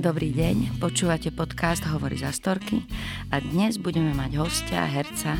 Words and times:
Dobrý 0.00 0.32
deň, 0.32 0.80
počúvate 0.80 1.28
podcast 1.28 1.84
Hovorí 1.84 2.16
za 2.16 2.32
storky 2.32 2.88
a 3.28 3.36
dnes 3.36 3.76
budeme 3.76 4.16
mať 4.16 4.40
hostia, 4.40 4.88
herca 4.88 5.36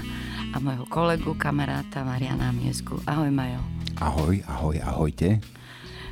a 0.53 0.57
môjho 0.61 0.85
kolegu, 0.85 1.33
kamaráta 1.33 2.05
Mariana 2.05 2.53
Miesku. 2.53 3.01
Ahoj 3.09 3.33
Majo. 3.33 3.57
Ahoj, 4.05 4.45
ahoj, 4.45 4.77
ahojte. 4.85 5.41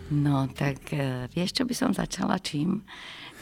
No 0.08 0.48
tak 0.48 0.80
e, 0.96 1.28
vieš, 1.28 1.60
čo 1.60 1.68
by 1.68 1.74
som 1.76 1.92
začala 1.92 2.40
čím? 2.40 2.80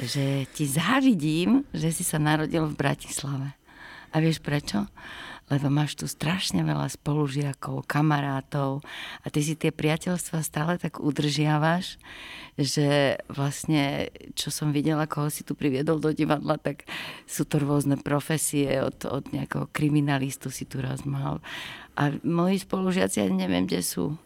Že 0.02 0.50
ti 0.50 0.66
závidím, 0.66 1.62
že 1.70 1.94
si 1.94 2.02
sa 2.02 2.18
narodil 2.18 2.66
v 2.66 2.74
Bratislave. 2.74 3.54
A 4.10 4.18
vieš 4.18 4.42
prečo? 4.42 4.90
Lebo 5.46 5.70
máš 5.70 5.94
tu 5.94 6.10
strašne 6.10 6.66
veľa 6.66 6.90
spolužiakov, 6.90 7.86
kamarátov 7.86 8.82
a 9.22 9.26
ty 9.30 9.40
si 9.46 9.54
tie 9.54 9.70
priateľstva 9.70 10.42
stále 10.42 10.74
tak 10.74 10.98
udržiavaš, 10.98 12.02
že 12.58 13.20
vlastne, 13.30 14.10
čo 14.34 14.50
som 14.50 14.74
videla, 14.74 15.06
koho 15.06 15.30
si 15.30 15.46
tu 15.46 15.54
priviedol 15.54 16.02
do 16.02 16.10
divadla, 16.10 16.58
tak 16.58 16.82
sú 17.30 17.46
to 17.46 17.62
rôzne 17.62 17.94
profesie, 18.00 18.82
od, 18.82 19.06
od 19.06 19.30
nejakého 19.30 19.70
kriminalistu 19.70 20.50
si 20.50 20.66
tu 20.66 20.82
raz 20.82 21.06
mal. 21.06 21.38
A 21.94 22.10
moji 22.26 22.58
spolužiaci, 22.60 23.22
ja 23.22 23.28
neviem, 23.30 23.70
kde 23.70 23.86
sú. 23.86 24.18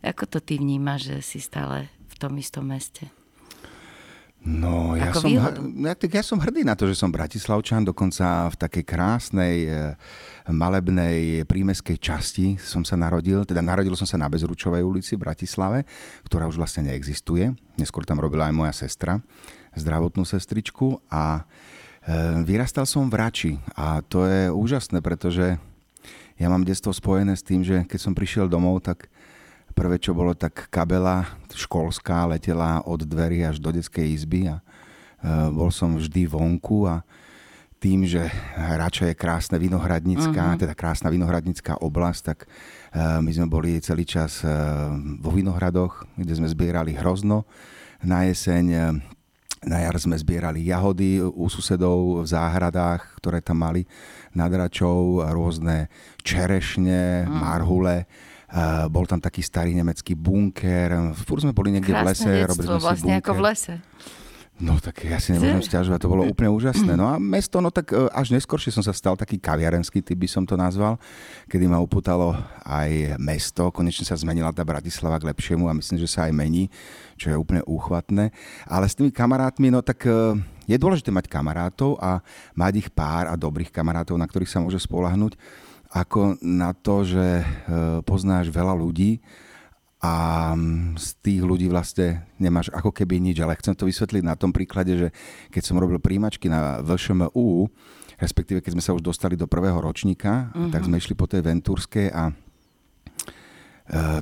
Ako 0.00 0.30
to 0.30 0.38
ty 0.38 0.62
vnímaš, 0.62 1.10
že 1.10 1.16
si 1.26 1.38
stále 1.42 1.90
v 2.06 2.14
tom 2.22 2.38
istom 2.38 2.70
meste? 2.70 3.17
No, 4.38 4.94
ja 4.94 5.10
som, 5.10 5.26
ja, 5.26 5.94
tak 5.98 6.14
ja 6.14 6.22
som 6.22 6.38
hrdý 6.38 6.62
na 6.62 6.78
to, 6.78 6.86
že 6.86 6.94
som 6.94 7.10
Bratislavčan, 7.10 7.82
dokonca 7.82 8.46
v 8.48 8.56
takej 8.56 8.84
krásnej 8.86 9.56
e, 9.66 9.70
malebnej 10.46 11.42
prímeskej 11.42 11.98
časti 11.98 12.46
som 12.54 12.86
sa 12.86 12.94
narodil. 12.94 13.42
Teda 13.42 13.58
narodil 13.58 13.98
som 13.98 14.06
sa 14.06 14.14
na 14.14 14.30
Bezručovej 14.30 14.86
ulici 14.86 15.18
v 15.18 15.26
Bratislave, 15.26 15.82
ktorá 16.30 16.46
už 16.46 16.54
vlastne 16.54 16.86
neexistuje. 16.86 17.50
Neskôr 17.82 18.06
tam 18.06 18.22
robila 18.22 18.46
aj 18.46 18.54
moja 18.54 18.72
sestra, 18.72 19.18
zdravotnú 19.74 20.22
sestričku 20.22 21.02
a 21.10 21.42
e, 22.06 22.46
vyrastal 22.46 22.86
som 22.86 23.10
v 23.10 23.18
Rači 23.18 23.52
a 23.74 24.06
to 24.06 24.22
je 24.22 24.54
úžasné, 24.54 25.02
pretože 25.02 25.58
ja 26.38 26.46
mám 26.46 26.62
detstvo 26.62 26.94
spojené 26.94 27.34
s 27.34 27.42
tým, 27.42 27.66
že 27.66 27.82
keď 27.82 27.98
som 27.98 28.14
prišiel 28.14 28.46
domov, 28.46 28.86
tak 28.86 29.10
prvé, 29.78 29.96
čo 30.02 30.10
bolo, 30.10 30.34
tak 30.34 30.66
kabela 30.74 31.38
školská 31.54 32.26
letela 32.26 32.82
od 32.82 33.06
dverí 33.06 33.46
až 33.46 33.62
do 33.62 33.70
detskej 33.70 34.10
izby 34.10 34.50
a 34.50 34.58
e, 34.58 34.62
bol 35.54 35.70
som 35.70 35.94
vždy 35.94 36.26
vonku 36.26 36.90
a 36.90 37.06
tým, 37.78 38.02
že 38.02 38.26
Rača 38.58 39.06
je 39.06 39.14
krásna 39.14 39.54
vinohradnická, 39.54 40.58
uh-huh. 40.58 40.58
teda 40.58 40.74
krásna 40.74 41.14
vinohradnická 41.14 41.78
oblasť, 41.78 42.20
tak 42.26 42.50
uh, 42.50 43.22
my 43.22 43.30
sme 43.30 43.46
boli 43.46 43.78
celý 43.78 44.02
čas 44.02 44.42
uh, 44.42 44.90
vo 45.22 45.30
vinohradoch, 45.30 46.02
kde 46.18 46.34
sme 46.34 46.50
zbierali 46.50 46.98
hrozno. 46.98 47.46
Na 48.02 48.26
jeseň, 48.26 48.98
na 49.62 49.78
jar 49.78 49.94
sme 49.98 50.18
zbierali 50.18 50.66
jahody 50.66 51.22
u 51.22 51.46
susedov 51.46 52.22
v 52.22 52.26
záhradách, 52.26 53.18
ktoré 53.22 53.42
tam 53.42 53.62
mali 53.62 53.86
nad 54.34 54.50
Račou, 54.50 55.22
rôzne 55.22 55.86
čerešne, 56.26 57.26
uh-huh. 57.26 57.30
marhule 57.30 58.10
bol 58.88 59.04
tam 59.04 59.20
taký 59.20 59.44
starý 59.44 59.76
nemecký 59.76 60.16
bunker. 60.16 61.12
Fúr 61.12 61.44
sme 61.44 61.52
boli 61.52 61.74
niekde 61.76 61.92
Krásne 61.92 62.04
v 62.04 62.08
lese. 62.08 62.30
Detstvo, 62.32 62.48
robili 62.48 62.66
sme 62.68 62.80
vlastne 62.80 63.12
si 63.12 63.20
ako 63.20 63.32
v 63.36 63.42
lese. 63.44 63.74
No 64.58 64.74
tak 64.82 65.06
ja 65.06 65.22
si 65.22 65.30
nemôžem 65.30 65.70
stiažovať, 65.70 66.02
to 66.02 66.10
bolo 66.10 66.26
úplne 66.34 66.50
úžasné. 66.50 66.98
No 66.98 67.06
a 67.06 67.14
mesto, 67.22 67.62
no 67.62 67.70
tak 67.70 67.94
e, 67.94 68.10
až 68.10 68.34
neskôršie 68.34 68.74
som 68.74 68.82
sa 68.82 68.90
stal 68.90 69.14
taký 69.14 69.38
kaviarenský 69.38 70.02
typ, 70.02 70.18
by 70.18 70.26
som 70.26 70.42
to 70.42 70.58
nazval, 70.58 70.98
kedy 71.46 71.70
ma 71.70 71.78
upútalo 71.78 72.34
aj 72.66 73.14
mesto. 73.22 73.70
Konečne 73.70 74.02
sa 74.02 74.18
zmenila 74.18 74.50
tá 74.50 74.66
Bratislava 74.66 75.22
k 75.22 75.30
lepšiemu 75.30 75.70
a 75.70 75.78
myslím, 75.78 76.02
že 76.02 76.10
sa 76.10 76.26
aj 76.26 76.34
mení, 76.34 76.66
čo 77.14 77.30
je 77.30 77.38
úplne 77.38 77.62
úchvatné. 77.70 78.34
Ale 78.66 78.90
s 78.90 78.98
tými 78.98 79.14
kamarátmi, 79.14 79.70
no 79.70 79.78
tak 79.78 80.02
e, 80.10 80.42
je 80.66 80.74
dôležité 80.74 81.14
mať 81.14 81.30
kamarátov 81.30 81.94
a 82.02 82.18
mať 82.58 82.72
ich 82.82 82.88
pár 82.90 83.30
a 83.30 83.38
dobrých 83.38 83.70
kamarátov, 83.70 84.18
na 84.18 84.26
ktorých 84.26 84.50
sa 84.50 84.58
môže 84.58 84.82
spolahnuť 84.82 85.38
ako 85.88 86.36
na 86.44 86.76
to, 86.76 87.04
že 87.04 87.26
e, 87.40 87.44
poznáš 88.04 88.52
veľa 88.52 88.76
ľudí 88.76 89.24
a 89.98 90.54
z 90.94 91.08
tých 91.24 91.42
ľudí 91.42 91.66
vlastne 91.66 92.22
nemáš 92.38 92.70
ako 92.70 92.94
keby 92.94 93.18
nič, 93.18 93.42
ale 93.42 93.58
chcem 93.58 93.74
to 93.74 93.88
vysvetliť 93.88 94.22
na 94.22 94.38
tom 94.38 94.54
príklade, 94.54 94.94
že 94.94 95.08
keď 95.50 95.62
som 95.64 95.80
robil 95.80 95.98
príjimačky 95.98 96.46
na 96.46 96.78
VŠMU, 96.86 97.66
respektíve 98.22 98.62
keď 98.62 98.78
sme 98.78 98.84
sa 98.84 98.94
už 98.94 99.02
dostali 99.02 99.34
do 99.34 99.50
prvého 99.50 99.78
ročníka, 99.82 100.54
uh-huh. 100.54 100.70
tak 100.70 100.86
sme 100.86 101.02
išli 101.02 101.18
po 101.18 101.26
tej 101.26 101.42
Ventúrskej 101.42 102.14
a 102.14 102.30
e, 102.30 102.32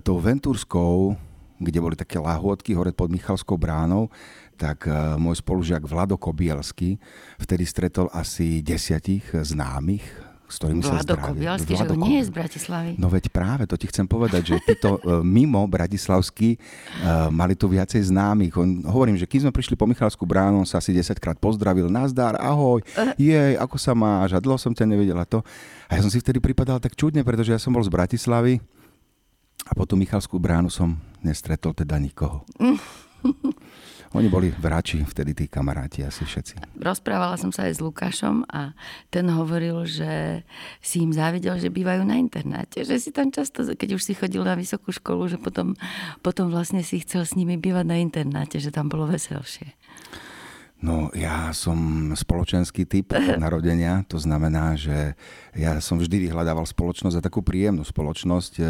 tou 0.00 0.16
Ventúrskou, 0.16 1.12
kde 1.60 1.78
boli 1.80 1.96
také 1.96 2.20
lahôdky 2.20 2.72
hore 2.72 2.96
pod 2.96 3.12
Michalskou 3.12 3.60
bránou, 3.60 4.08
tak 4.56 4.88
e, 4.88 4.92
môj 5.20 5.44
spolužiak 5.44 5.84
Vlado 5.84 6.16
Kobielsky 6.16 6.96
vtedy 7.36 7.68
stretol 7.68 8.08
asi 8.16 8.64
desiatich 8.64 9.28
známych 9.28 10.25
s 10.46 10.62
ktorými 10.62 10.82
Vlado 10.82 11.14
sa. 11.18 11.26
Kobielsky, 11.30 11.72
Vlado 11.74 11.94
že 11.94 12.00
nie 12.06 12.16
je 12.22 12.24
z 12.26 12.32
Bratislavy. 12.32 12.90
No 12.96 13.10
veď 13.10 13.34
práve, 13.34 13.66
to 13.66 13.74
ti 13.74 13.90
chcem 13.90 14.06
povedať, 14.06 14.54
že 14.54 14.56
títo 14.62 15.02
uh, 15.02 15.20
mimo 15.26 15.62
Bratislavský 15.66 16.56
uh, 16.56 17.28
mali 17.34 17.58
tu 17.58 17.66
viacej 17.66 17.98
známych. 18.06 18.54
On, 18.54 18.68
hovorím, 18.86 19.18
že 19.18 19.26
keď 19.26 19.48
sme 19.48 19.52
prišli 19.52 19.74
po 19.74 19.90
Michalskú 19.90 20.22
bránu, 20.22 20.62
on 20.62 20.68
sa 20.68 20.78
asi 20.78 20.94
10 20.94 21.18
krát 21.18 21.36
pozdravil. 21.36 21.90
Nazdar, 21.90 22.38
ahoj, 22.38 22.80
uh. 22.94 23.12
jej, 23.18 23.58
ako 23.58 23.76
sa 23.76 23.92
máš? 23.92 24.34
A 24.34 24.42
dlho 24.42 24.58
som 24.58 24.70
ťa 24.70 24.86
nevedela 24.86 25.26
to. 25.26 25.42
A 25.90 25.98
ja 25.98 26.00
som 26.02 26.10
si 26.10 26.22
vtedy 26.22 26.38
pripadal 26.38 26.78
tak 26.78 26.94
čudne, 26.94 27.26
pretože 27.26 27.50
ja 27.50 27.58
som 27.58 27.74
bol 27.74 27.82
z 27.82 27.90
Bratislavy 27.90 28.62
a 29.66 29.72
po 29.74 29.82
tú 29.82 29.98
Michalskú 29.98 30.38
bránu 30.38 30.70
som 30.70 30.94
nestretol 31.26 31.74
teda 31.74 31.98
nikoho. 31.98 32.46
Oni 34.16 34.32
boli 34.32 34.48
vrači 34.48 35.04
vtedy 35.04 35.36
tí 35.36 35.44
kamaráti 35.44 36.00
asi 36.00 36.24
všetci. 36.24 36.80
Rozprávala 36.80 37.36
som 37.36 37.52
sa 37.52 37.68
aj 37.68 37.76
s 37.76 37.84
Lukášom 37.84 38.48
a 38.48 38.72
ten 39.12 39.28
hovoril, 39.28 39.84
že 39.84 40.40
si 40.80 41.04
im 41.04 41.12
závidel, 41.12 41.60
že 41.60 41.68
bývajú 41.68 42.00
na 42.00 42.16
internáte, 42.16 42.80
že 42.80 42.96
si 42.96 43.12
tam 43.12 43.28
často, 43.28 43.60
keď 43.60 44.00
už 44.00 44.02
si 44.02 44.16
chodil 44.16 44.40
na 44.40 44.56
vysokú 44.56 44.88
školu, 44.88 45.28
že 45.28 45.36
potom, 45.36 45.76
potom 46.24 46.48
vlastne 46.48 46.80
si 46.80 47.04
chcel 47.04 47.28
s 47.28 47.36
nimi 47.36 47.60
bývať 47.60 47.84
na 47.84 48.00
internáte, 48.00 48.56
že 48.56 48.72
tam 48.72 48.88
bolo 48.88 49.04
veselšie. 49.04 49.76
No 50.76 51.08
ja 51.16 51.56
som 51.56 52.12
spoločenský 52.12 52.84
typ 52.84 53.16
narodenia, 53.44 54.04
to 54.04 54.20
znamená, 54.20 54.76
že 54.76 55.16
ja 55.56 55.80
som 55.80 55.96
vždy 55.96 56.28
vyhľadával 56.28 56.68
spoločnosť 56.68 57.16
a 57.16 57.24
takú 57.24 57.40
príjemnú 57.40 57.80
spoločnosť, 57.80 58.52
e, 58.60 58.64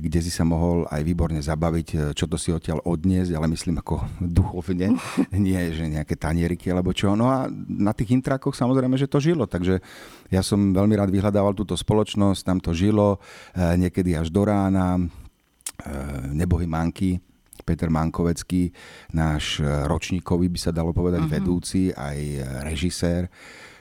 kde 0.00 0.20
si 0.24 0.32
sa 0.32 0.48
mohol 0.48 0.88
aj 0.88 1.04
výborne 1.04 1.36
zabaviť, 1.44 1.88
e, 1.92 1.96
čo 2.16 2.24
to 2.24 2.40
si 2.40 2.56
odtiaľ 2.56 2.80
odniesť, 2.88 3.36
ale 3.36 3.52
myslím 3.52 3.84
ako 3.84 4.00
duchovne, 4.40 4.96
nie 5.36 5.60
že 5.76 5.92
nejaké 5.92 6.16
tanieriky 6.16 6.72
alebo 6.72 6.96
čo. 6.96 7.12
No 7.12 7.28
a 7.28 7.52
na 7.68 7.92
tých 7.92 8.16
intrakoch 8.16 8.56
samozrejme, 8.56 8.96
že 8.96 9.10
to 9.10 9.20
žilo, 9.20 9.44
takže 9.44 9.84
ja 10.32 10.40
som 10.40 10.72
veľmi 10.72 10.96
rád 10.96 11.12
vyhľadával 11.12 11.52
túto 11.52 11.76
spoločnosť, 11.76 12.40
tam 12.48 12.58
to 12.64 12.72
žilo, 12.72 13.20
e, 13.52 13.76
niekedy 13.76 14.16
až 14.16 14.32
do 14.32 14.40
rána, 14.48 14.98
nebohy 16.32 16.64
manky, 16.64 17.20
Peter 17.66 17.90
Mankovecký, 17.90 18.70
náš 19.10 19.58
e, 19.58 19.66
ročníkový, 19.66 20.46
by 20.46 20.58
sa 20.62 20.70
dalo 20.70 20.94
povedať, 20.94 21.26
uh-huh. 21.26 21.34
vedúci, 21.34 21.90
aj 21.90 22.18
e, 22.18 22.38
režisér 22.62 23.26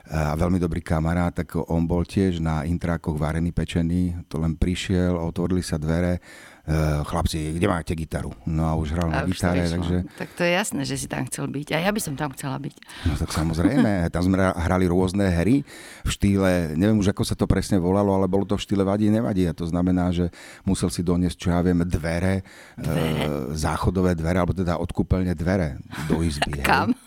a 0.05 0.37
veľmi 0.37 0.61
dobrý 0.61 0.85
kamarát, 0.85 1.33
tak 1.33 1.57
on 1.57 1.89
bol 1.89 2.05
tiež 2.05 2.37
na 2.37 2.61
intrákoch 2.61 3.17
varený 3.17 3.49
pečený, 3.49 4.29
to 4.29 4.37
len 4.37 4.53
prišiel, 4.53 5.17
otvorili 5.17 5.65
sa 5.65 5.81
dvere, 5.81 6.21
Eh, 6.65 7.05
chlapci, 7.05 7.53
kde 7.53 7.69
máte 7.69 7.93
gitaru? 7.93 8.33
No 8.49 8.65
a 8.65 8.73
už 8.73 8.97
hral 8.97 9.13
a 9.13 9.21
na 9.21 9.29
gitare, 9.29 9.69
takže... 9.69 10.01
Tak 10.17 10.33
to 10.33 10.41
je 10.41 10.49
jasné, 10.49 10.81
že 10.81 10.97
si 10.97 11.05
tam 11.05 11.21
chcel 11.29 11.45
byť. 11.45 11.77
A 11.77 11.85
ja 11.85 11.93
by 11.93 12.01
som 12.01 12.17
tam 12.17 12.33
chcela 12.33 12.57
byť. 12.57 13.05
No 13.05 13.13
tak 13.21 13.29
samozrejme, 13.29 14.01
tam 14.13 14.25
sme 14.25 14.41
hrali 14.41 14.89
rôzne 14.89 15.29
hry 15.29 15.61
v 16.01 16.09
štýle, 16.09 16.73
neviem 16.73 16.97
už 16.97 17.13
ako 17.13 17.21
sa 17.21 17.37
to 17.37 17.45
presne 17.45 17.77
volalo, 17.77 18.17
ale 18.17 18.25
bolo 18.25 18.49
to 18.49 18.57
v 18.57 18.65
štýle 18.65 18.81
vadí, 18.81 19.13
nevadí. 19.13 19.45
A 19.45 19.53
to 19.53 19.69
znamená, 19.69 20.09
že 20.09 20.33
musel 20.65 20.89
si 20.89 21.05
doniesť, 21.05 21.37
čo 21.37 21.53
ja 21.53 21.61
viem, 21.61 21.85
dvere, 21.85 22.41
dvere. 22.81 23.13
E, 23.13 23.53
záchodové 23.53 24.17
dvere, 24.17 24.41
alebo 24.41 24.57
teda 24.57 24.81
odkúpeľne 24.81 25.37
dvere 25.37 25.77
do 26.09 26.25
izby. 26.25 26.65
Kam? 26.65 26.97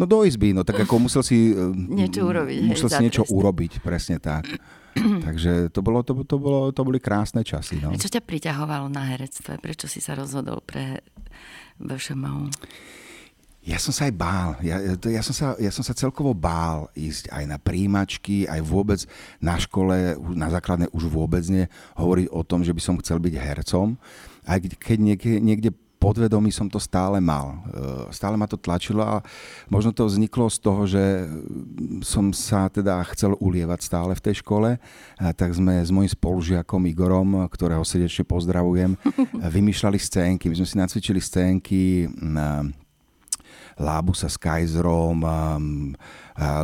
No 0.00 0.04
do 0.04 0.24
izby, 0.26 0.52
no 0.52 0.62
tak 0.66 0.84
ako 0.84 1.08
musel 1.08 1.22
si... 1.24 1.54
Niečo 1.72 2.26
urobiť. 2.26 2.60
Musel 2.66 2.88
hej, 2.90 2.94
si 2.98 3.02
niečo 3.08 3.24
urobiť, 3.28 3.84
presne 3.84 4.18
tak. 4.18 4.48
Takže 5.26 5.72
to, 5.72 5.80
bolo, 5.80 6.04
to, 6.04 6.12
to, 6.24 6.36
bolo, 6.36 6.68
to 6.72 6.82
boli 6.84 7.00
krásne 7.00 7.40
časy. 7.40 7.80
No. 7.80 7.96
Čo 7.96 8.12
ťa 8.12 8.22
priťahovalo 8.22 8.86
na 8.92 9.12
herectve? 9.14 9.56
Prečo 9.56 9.88
si 9.88 10.04
sa 10.04 10.12
rozhodol 10.12 10.60
pre 10.60 11.00
VŠMU? 11.80 12.52
Ja 13.62 13.78
som 13.78 13.94
sa 13.94 14.10
aj 14.10 14.14
bál. 14.18 14.58
Ja, 14.58 14.82
ja, 14.90 15.22
som 15.22 15.30
sa, 15.30 15.54
ja 15.54 15.70
som 15.70 15.86
sa 15.86 15.94
celkovo 15.94 16.34
bál 16.34 16.90
ísť 16.98 17.30
aj 17.30 17.44
na 17.46 17.62
príjimačky, 17.62 18.42
aj 18.50 18.58
vôbec 18.58 19.00
na 19.38 19.54
škole, 19.54 20.18
na 20.34 20.50
základnej 20.50 20.90
už 20.90 21.06
vôbec 21.06 21.46
nie, 21.46 21.70
hovoriť 21.94 22.26
o 22.34 22.42
tom, 22.42 22.66
že 22.66 22.74
by 22.74 22.82
som 22.82 22.98
chcel 22.98 23.22
byť 23.22 23.38
hercom. 23.38 23.94
Aj 24.42 24.58
keď 24.58 24.98
niekde, 24.98 25.38
niekde 25.38 25.70
podvedomí 26.02 26.50
som 26.50 26.66
to 26.66 26.82
stále 26.82 27.22
mal. 27.22 27.62
E, 27.70 28.10
stále 28.10 28.34
ma 28.34 28.50
to 28.50 28.58
tlačilo 28.58 29.06
a 29.06 29.22
možno 29.70 29.94
to 29.94 30.02
vzniklo 30.10 30.50
z 30.50 30.58
toho, 30.58 30.82
že 30.90 31.30
som 32.02 32.34
sa 32.34 32.66
teda 32.66 32.98
chcel 33.14 33.38
ulievať 33.38 33.86
stále 33.86 34.12
v 34.18 34.24
tej 34.26 34.42
škole, 34.42 34.82
a 35.22 35.26
tak 35.30 35.54
sme 35.54 35.78
s 35.78 35.94
mojim 35.94 36.10
spolužiakom 36.10 36.82
Igorom, 36.90 37.46
ktorého 37.46 37.86
srdečne 37.86 38.26
pozdravujem, 38.26 38.98
vymýšľali 39.62 39.98
scénky. 40.02 40.50
My 40.50 40.58
sme 40.58 40.66
si 40.66 40.76
nacvičili 40.82 41.22
scénky 41.22 42.10
Lábusa 43.80 44.28
s 44.28 44.36
Kaiserom, 44.36 45.24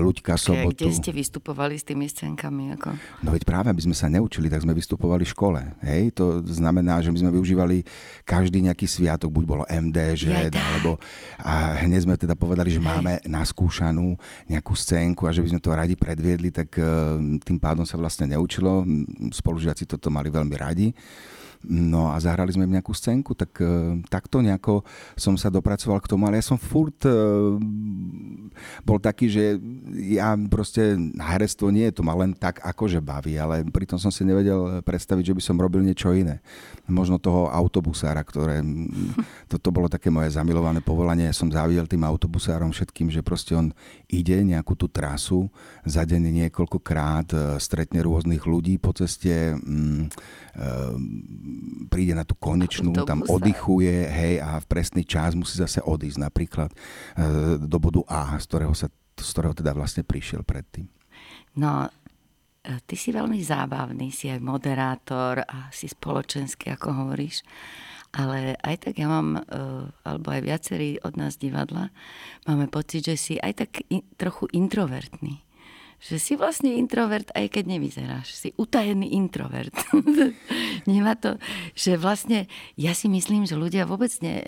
Luďka 0.01 0.41
Sobotu. 0.41 0.89
Kde 0.89 0.97
ste 0.97 1.13
vystupovali 1.13 1.77
s 1.77 1.85
tými 1.85 2.09
scénkami? 2.09 2.73
Ako? 2.81 2.97
No 3.21 3.37
veď 3.37 3.45
práve, 3.45 3.69
aby 3.69 3.85
sme 3.85 3.93
sa 3.93 4.09
neučili, 4.09 4.49
tak 4.49 4.65
sme 4.65 4.73
vystupovali 4.73 5.29
v 5.29 5.33
škole. 5.33 5.61
Hej? 5.85 6.17
To 6.17 6.41
znamená, 6.41 7.05
že 7.05 7.13
my 7.13 7.19
sme 7.21 7.31
využívali 7.37 7.85
každý 8.25 8.65
nejaký 8.65 8.89
sviatok, 8.89 9.29
buď 9.29 9.45
bolo 9.45 9.65
MDŽ, 9.69 10.53
alebo 10.57 10.97
a 11.41 11.85
hneď 11.85 12.09
sme 12.09 12.17
teda 12.17 12.33
povedali, 12.33 12.73
že 12.73 12.81
máme 12.81 13.21
naskúšanú 13.29 14.17
nejakú 14.49 14.73
scénku 14.73 15.29
a 15.29 15.35
že 15.37 15.45
by 15.45 15.49
sme 15.53 15.61
to 15.61 15.71
radi 15.77 15.95
predviedli, 15.95 16.49
tak 16.49 16.81
e, 16.81 16.85
tým 17.45 17.59
pádom 17.61 17.85
sa 17.85 18.01
vlastne 18.01 18.25
neučilo. 18.33 18.89
Spolužiaci 19.31 19.85
toto 19.85 20.09
mali 20.09 20.33
veľmi 20.33 20.57
radi. 20.57 20.89
No 21.67 22.15
a 22.15 22.17
zahrali 22.23 22.55
sme 22.55 22.71
nejakú 22.71 22.95
scénku, 22.95 23.35
tak 23.35 23.59
uh, 23.59 23.99
takto 24.07 24.39
nejako 24.39 24.87
som 25.19 25.35
sa 25.35 25.51
dopracoval 25.51 25.99
k 25.99 26.11
tomu, 26.11 26.31
ale 26.31 26.39
ja 26.39 26.45
som 26.47 26.55
furt 26.55 27.03
uh, 27.03 27.59
bol 28.87 28.99
taký, 29.03 29.27
že 29.27 29.59
ja 29.99 30.39
proste 30.47 30.95
herectvo 31.19 31.75
nie 31.75 31.91
je 31.91 31.99
to 31.99 32.03
ma 32.07 32.15
len 32.15 32.31
tak 32.35 32.63
akože 32.63 33.03
baví, 33.03 33.35
ale 33.35 33.67
pritom 33.67 33.99
som 33.99 34.15
si 34.15 34.23
nevedel 34.23 34.83
predstaviť, 34.87 35.35
že 35.35 35.37
by 35.37 35.43
som 35.43 35.59
robil 35.59 35.83
niečo 35.83 36.15
iné. 36.15 36.39
Možno 36.87 37.19
toho 37.19 37.51
autobusára, 37.51 38.23
ktoré 38.23 38.63
toto 39.51 39.75
bolo 39.75 39.91
také 39.91 40.09
moje 40.15 40.35
zamilované 40.35 40.79
povolanie. 40.79 41.29
Ja 41.29 41.37
som 41.37 41.51
závidel 41.51 41.91
tým 41.91 42.07
autobusárom 42.07 42.71
všetkým, 42.71 43.11
že 43.11 43.21
proste 43.21 43.59
on 43.59 43.75
ide 44.07 44.41
nejakú 44.47 44.79
tú 44.79 44.87
trasu, 44.87 45.51
za 45.85 46.05
deň 46.05 46.47
niekoľkokrát 46.47 47.29
e, 47.33 47.39
stretne 47.59 48.01
rôznych 48.05 48.45
ľudí 48.45 48.77
po 48.81 48.93
ceste, 48.93 49.57
príde 51.89 52.15
na 52.15 52.23
tú 52.23 52.37
konečnú, 52.37 52.93
tam 53.03 53.25
oddychuje, 53.25 54.07
hej, 54.07 54.35
a 54.45 54.61
v 54.61 54.67
presný 54.69 55.03
čas 55.03 55.35
musí 55.35 55.59
zase 55.59 55.83
odísť 55.83 56.19
napríklad 56.21 56.71
e, 56.71 56.77
do 57.59 57.79
bodu 57.81 58.05
A, 58.07 58.37
z 58.37 58.45
ktorého, 58.47 58.75
sa, 58.77 58.93
z 59.17 59.29
ktorého 59.35 59.55
teda 59.57 59.73
vlastne 59.73 60.05
prišiel 60.05 60.45
predtým. 60.45 60.87
No, 61.57 61.89
e, 61.89 61.91
ty 62.85 62.95
si 62.95 63.11
veľmi 63.11 63.41
zábavný, 63.41 64.13
si 64.13 64.29
aj 64.29 64.39
moderátor 64.45 65.43
a 65.43 65.73
si 65.73 65.89
spoločenský, 65.89 66.77
ako 66.77 67.07
hovoríš. 67.07 67.43
Ale 68.09 68.57
aj 68.65 68.89
tak 68.89 68.95
ja 68.97 69.09
mám, 69.09 69.37
e, 69.37 69.43
alebo 70.07 70.33
aj 70.33 70.41
viacerí 70.45 70.97
od 71.05 71.17
nás 71.17 71.37
divadla, 71.37 71.93
máme 72.49 72.69
pocit, 72.69 73.05
že 73.05 73.17
si 73.21 73.35
aj 73.37 73.65
tak 73.65 73.85
trochu 74.17 74.49
introvertný 74.53 75.48
že 75.99 76.23
si 76.23 76.39
vlastne 76.39 76.79
introvert, 76.79 77.27
aj 77.35 77.51
keď 77.51 77.65
nevyzeráš. 77.75 78.31
Si 78.31 78.49
utajený 78.55 79.19
introvert. 79.19 79.75
Nemá 80.91 81.19
to, 81.19 81.43
že 81.75 81.99
vlastne 81.99 82.47
ja 82.79 82.95
si 82.95 83.11
myslím, 83.11 83.51
že 83.51 83.59
ľudia 83.59 83.83
vôbec 83.83 84.15
ne, 84.23 84.47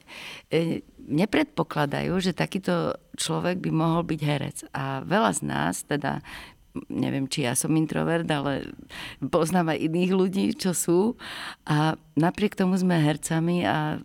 e, 0.55 0.87
nepredpokladajú, 1.11 2.14
že 2.23 2.38
takýto 2.38 2.94
človek 3.19 3.58
by 3.58 3.70
mohol 3.75 4.06
byť 4.06 4.20
herec. 4.23 4.58
A 4.70 5.02
veľa 5.02 5.31
z 5.35 5.41
nás, 5.43 5.82
teda 5.82 6.23
neviem, 6.87 7.26
či 7.26 7.43
ja 7.43 7.58
som 7.58 7.75
introvert, 7.75 8.31
ale 8.31 8.70
poznám 9.19 9.75
aj 9.75 9.91
iných 9.91 10.12
ľudí, 10.14 10.44
čo 10.55 10.70
sú. 10.70 11.19
A 11.67 11.99
napriek 12.14 12.55
tomu 12.55 12.79
sme 12.79 12.94
hercami 12.94 13.67
a 13.67 13.99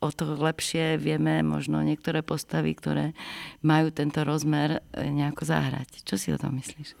o 0.00 0.08
to 0.08 0.24
lepšie 0.32 0.96
vieme 0.96 1.44
možno 1.44 1.84
niektoré 1.84 2.24
postavy, 2.24 2.72
ktoré 2.72 3.12
majú 3.60 3.92
tento 3.92 4.24
rozmer 4.24 4.80
e, 4.96 5.12
nejako 5.12 5.44
zahrať. 5.44 6.00
Čo 6.08 6.16
si 6.16 6.28
o 6.32 6.40
tom 6.40 6.56
myslíš? 6.56 6.96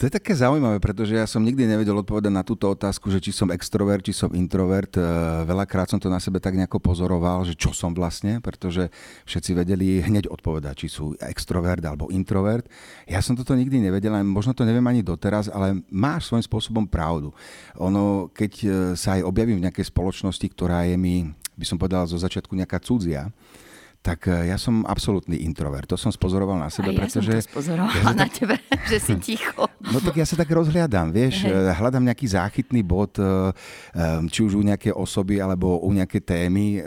To 0.00 0.08
je 0.08 0.16
také 0.16 0.32
zaujímavé, 0.32 0.80
pretože 0.80 1.12
ja 1.12 1.28
som 1.28 1.44
nikdy 1.44 1.68
nevedel 1.68 1.92
odpovedať 1.92 2.32
na 2.32 2.40
túto 2.40 2.72
otázku, 2.72 3.12
že 3.12 3.20
či 3.20 3.36
som 3.36 3.52
extrovert, 3.52 4.00
či 4.00 4.16
som 4.16 4.32
introvert. 4.32 4.96
E, 4.96 5.04
veľakrát 5.44 5.92
som 5.92 6.00
to 6.00 6.08
na 6.08 6.16
sebe 6.16 6.40
tak 6.40 6.56
nejako 6.56 6.80
pozoroval, 6.80 7.44
že 7.44 7.52
čo 7.52 7.76
som 7.76 7.92
vlastne, 7.92 8.40
pretože 8.40 8.88
všetci 9.28 9.50
vedeli 9.52 10.00
hneď 10.00 10.32
odpovedať, 10.32 10.86
či 10.86 10.88
sú 10.88 11.12
extrovert 11.20 11.84
alebo 11.84 12.08
introvert. 12.08 12.64
Ja 13.04 13.20
som 13.20 13.36
toto 13.36 13.52
nikdy 13.52 13.82
nevedel, 13.82 14.16
možno 14.24 14.56
to 14.56 14.64
neviem 14.64 14.88
ani 14.88 15.04
doteraz, 15.04 15.52
ale 15.52 15.84
máš 15.92 16.32
svojím 16.32 16.48
spôsobom 16.48 16.84
pravdu. 16.88 17.36
Ono, 17.76 18.32
keď 18.32 18.52
e, 18.62 18.66
sa 18.96 19.20
aj 19.20 19.26
objavím 19.26 19.60
v 19.60 19.68
nejakej 19.68 19.90
spoločnosti, 19.90 20.46
ktorá 20.48 20.88
je 20.88 20.96
mi 20.96 21.28
by 21.60 21.66
som 21.68 21.76
povedal 21.76 22.08
zo 22.08 22.16
začiatku 22.16 22.56
nejaká 22.56 22.80
cudzia, 22.80 23.28
tak 24.00 24.32
e, 24.32 24.48
ja 24.48 24.56
som 24.56 24.80
absolútny 24.88 25.44
introvert. 25.44 25.84
To 25.92 25.96
som 26.00 26.08
spozoroval 26.08 26.56
na 26.56 26.72
sebe, 26.72 26.96
ja 26.96 27.04
pretože... 27.04 27.36
som 27.36 27.44
to 27.44 27.48
spozorovala 27.52 28.00
ja 28.00 28.04
na 28.16 28.24
tak... 28.24 28.32
tebe, 28.32 28.54
že 28.90 28.96
si 28.96 29.14
ticho. 29.20 29.68
No 29.80 30.00
tak 30.00 30.16
ja 30.16 30.24
sa 30.24 30.40
tak 30.40 30.48
rozhľadám, 30.48 31.12
vieš, 31.12 31.44
Hej. 31.44 31.52
E, 31.52 31.76
hľadám 31.76 32.08
nejaký 32.08 32.26
záchytný 32.32 32.80
bod, 32.80 33.20
e, 33.20 33.52
či 34.32 34.40
už 34.40 34.56
u 34.56 34.62
nejaké 34.64 34.88
osoby, 34.88 35.44
alebo 35.44 35.84
u 35.84 35.92
nejaké 35.92 36.24
témy, 36.24 36.80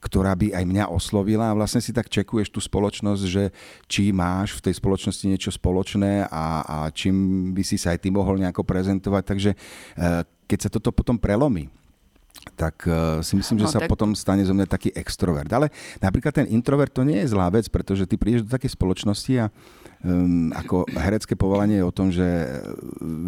ktorá 0.00 0.32
by 0.32 0.56
aj 0.56 0.64
mňa 0.64 0.84
oslovila 0.88 1.52
a 1.52 1.56
vlastne 1.56 1.84
si 1.84 1.92
tak 1.92 2.08
čekuješ 2.08 2.48
tú 2.48 2.60
spoločnosť, 2.64 3.22
že 3.28 3.52
či 3.84 4.16
máš 4.16 4.56
v 4.56 4.70
tej 4.70 4.74
spoločnosti 4.80 5.24
niečo 5.28 5.52
spoločné 5.52 6.24
a, 6.28 6.64
a 6.64 6.76
čím 6.88 7.50
by 7.52 7.62
si 7.64 7.76
sa 7.76 7.92
aj 7.92 8.04
ty 8.04 8.08
mohol 8.08 8.40
nejako 8.40 8.64
prezentovať. 8.64 9.22
Takže 9.24 9.50
keď 10.44 10.58
sa 10.60 10.68
toto 10.72 10.92
potom 10.92 11.16
prelomí, 11.16 11.68
tak 12.52 12.84
uh, 12.84 13.24
si 13.24 13.34
myslím, 13.40 13.64
že 13.64 13.66
no, 13.66 13.72
sa 13.72 13.80
tak... 13.80 13.88
potom 13.88 14.12
stane 14.12 14.44
zo 14.44 14.52
mňa 14.52 14.68
taký 14.68 14.92
extrovert. 14.92 15.48
Ale 15.48 15.72
napríklad 16.04 16.36
ten 16.36 16.46
introvert 16.52 16.92
to 16.92 17.00
nie 17.00 17.24
je 17.24 17.32
zlá 17.32 17.48
vec, 17.48 17.64
pretože 17.72 18.04
ty 18.04 18.20
prídeš 18.20 18.44
do 18.44 18.52
takej 18.52 18.76
spoločnosti 18.76 19.32
a 19.40 19.46
um, 20.04 20.52
ako 20.52 20.84
herecké 20.92 21.32
povolanie 21.34 21.80
je 21.80 21.88
o 21.88 21.96
tom, 21.96 22.12
že 22.12 22.24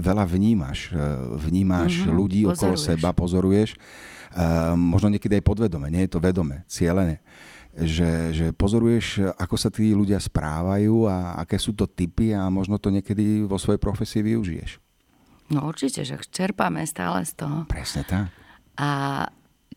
veľa 0.05 0.29
vnímaš. 0.29 0.93
Vnímaš 1.41 2.05
mm-hmm, 2.05 2.13
ľudí 2.13 2.43
pozoruješ. 2.45 2.57
okolo 2.61 2.75
seba, 2.77 3.09
pozoruješ. 3.17 3.71
Um, 4.37 4.93
možno 4.93 5.09
niekedy 5.09 5.41
aj 5.41 5.49
podvedome, 5.49 5.89
nie 5.89 6.05
je 6.05 6.13
to 6.13 6.21
vedome, 6.21 6.69
cieľene. 6.69 7.25
Že, 7.77 8.11
že 8.33 8.47
pozoruješ, 8.57 9.37
ako 9.37 9.57
sa 9.61 9.69
tí 9.69 9.93
ľudia 9.93 10.17
správajú 10.17 11.09
a 11.09 11.41
aké 11.45 11.61
sú 11.61 11.77
to 11.77 11.85
typy 11.85 12.33
a 12.33 12.49
možno 12.49 12.81
to 12.81 12.89
niekedy 12.89 13.45
vo 13.45 13.61
svojej 13.61 13.77
profesii 13.77 14.25
využiješ. 14.25 14.81
No 15.53 15.69
určite, 15.69 16.03
že 16.03 16.17
čerpáme 16.19 16.83
stále 16.89 17.23
z 17.23 17.37
toho. 17.37 17.69
Presne 17.69 18.03
tak. 18.09 18.46
A 18.77 19.25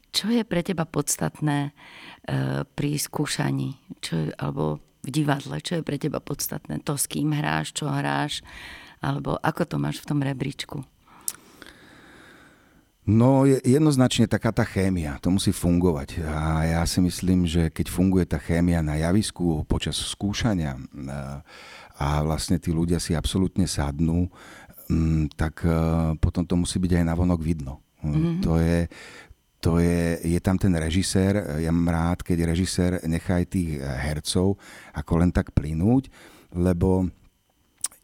čo 0.09 0.27
je 0.33 0.43
pre 0.43 0.65
teba 0.65 0.83
podstatné 0.83 1.69
e, 1.69 1.71
pri 2.65 2.91
skúšaní? 2.97 3.77
Čo, 4.01 4.33
alebo 4.35 4.81
v 5.05 5.09
divadle, 5.13 5.61
čo 5.63 5.79
je 5.79 5.83
pre 5.85 5.95
teba 5.95 6.19
podstatné? 6.19 6.83
To, 6.83 6.99
s 6.99 7.07
kým 7.07 7.31
hráš, 7.31 7.71
čo 7.71 7.87
hráš, 7.87 8.43
alebo 8.99 9.39
ako 9.39 9.63
to 9.63 9.75
máš 9.79 10.03
v 10.03 10.07
tom 10.09 10.19
rebríčku? 10.19 10.83
No 13.09 13.41
je 13.49 13.57
jednoznačne 13.65 14.29
taká 14.29 14.53
tá 14.53 14.61
chémia, 14.61 15.17
to 15.17 15.33
musí 15.33 15.49
fungovať. 15.49 16.21
A 16.29 16.77
ja 16.77 16.81
si 16.85 17.01
myslím, 17.01 17.49
že 17.49 17.73
keď 17.73 17.89
funguje 17.89 18.25
tá 18.29 18.37
chémia 18.37 18.85
na 18.85 19.01
javisku 19.01 19.65
počas 19.65 19.97
skúšania 19.97 20.77
e, 20.77 20.81
a 21.97 22.07
vlastne 22.21 22.61
tí 22.61 22.69
ľudia 22.69 23.01
si 23.01 23.17
absolútne 23.17 23.65
sadnú, 23.65 24.29
mm, 24.93 25.33
tak 25.33 25.65
e, 25.65 25.73
potom 26.21 26.45
to 26.45 26.53
musí 26.53 26.77
byť 26.77 27.01
aj 27.01 27.05
navonok 27.09 27.41
vidno. 27.41 27.81
Mm-hmm. 27.99 28.35
To 28.45 28.53
je, 28.57 28.79
to 29.59 29.71
je, 29.83 30.19
je 30.23 30.39
tam 30.39 30.55
ten 30.55 30.71
režisér, 30.71 31.59
ja 31.59 31.71
mám 31.71 31.91
rád, 31.91 32.23
keď 32.23 32.47
režisér 32.47 33.03
nechá 33.03 33.43
aj 33.43 33.51
tých 33.51 33.79
hercov 33.83 34.55
ako 34.95 35.13
len 35.19 35.35
tak 35.35 35.51
plynúť, 35.51 36.07
lebo 36.55 37.11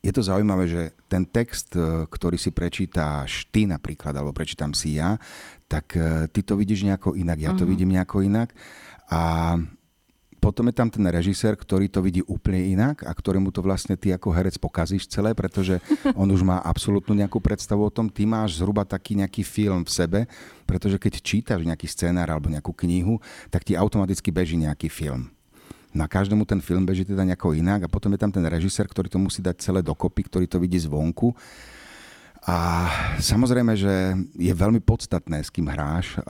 je 0.05 0.13
to 0.13 0.21
zaujímavé, 0.21 0.69
že 0.69 0.83
ten 1.09 1.25
text, 1.25 1.73
ktorý 2.13 2.37
si 2.37 2.53
prečítáš 2.53 3.49
ty 3.49 3.65
napríklad, 3.65 4.13
alebo 4.13 4.37
prečítam 4.37 4.69
si 4.77 5.01
ja, 5.01 5.17
tak 5.65 5.97
eh, 5.97 6.29
ty 6.29 6.45
to 6.45 6.53
vidíš 6.53 6.85
nejako 6.85 7.17
inak, 7.17 7.41
ja 7.41 7.57
to 7.57 7.65
uh-huh. 7.65 7.73
vidím 7.73 7.97
nejako 7.97 8.21
inak. 8.21 8.53
A 9.09 9.57
potom 10.45 10.69
je 10.69 10.77
tam 10.77 10.93
ten 10.93 11.01
režisér, 11.09 11.57
ktorý 11.57 11.89
to 11.89 12.05
vidí 12.05 12.21
úplne 12.29 12.61
inak 12.61 13.01
a 13.01 13.09
ktorému 13.09 13.49
to 13.49 13.65
vlastne 13.65 13.97
ty 13.97 14.13
ako 14.13 14.29
herec 14.29 14.61
pokazíš 14.61 15.09
celé, 15.09 15.33
pretože 15.33 15.81
on 16.21 16.29
už 16.29 16.45
má 16.45 16.61
absolútnu 16.61 17.17
nejakú 17.17 17.41
predstavu 17.41 17.81
o 17.81 17.89
tom. 17.89 18.13
Ty 18.13 18.29
máš 18.29 18.61
zhruba 18.61 18.85
taký 18.85 19.17
nejaký 19.17 19.41
film 19.41 19.81
v 19.81 19.89
sebe, 19.89 20.19
pretože 20.69 21.01
keď 21.01 21.17
čítaš 21.25 21.65
nejaký 21.65 21.89
scénar 21.89 22.29
alebo 22.29 22.53
nejakú 22.53 22.77
knihu, 22.85 23.17
tak 23.49 23.65
ti 23.65 23.73
automaticky 23.73 24.29
beží 24.29 24.53
nejaký 24.53 24.85
film. 24.85 25.33
Na 25.89 26.05
každému 26.05 26.45
ten 26.45 26.61
film 26.61 26.85
beží 26.85 27.01
teda 27.09 27.25
nejako 27.25 27.57
inak 27.57 27.89
a 27.89 27.89
potom 27.89 28.13
je 28.13 28.21
tam 28.21 28.29
ten 28.29 28.45
režisér, 28.45 28.85
ktorý 28.85 29.09
to 29.09 29.17
musí 29.17 29.41
dať 29.41 29.65
celé 29.65 29.81
dokopy, 29.81 30.29
ktorý 30.29 30.45
to 30.45 30.61
vidí 30.61 30.77
zvonku. 30.77 31.33
A 32.45 32.85
samozrejme, 33.17 33.73
že 33.73 34.13
je 34.37 34.53
veľmi 34.53 34.77
podstatné, 34.77 35.41
s 35.41 35.49
kým 35.49 35.65
hráš. 35.65 36.21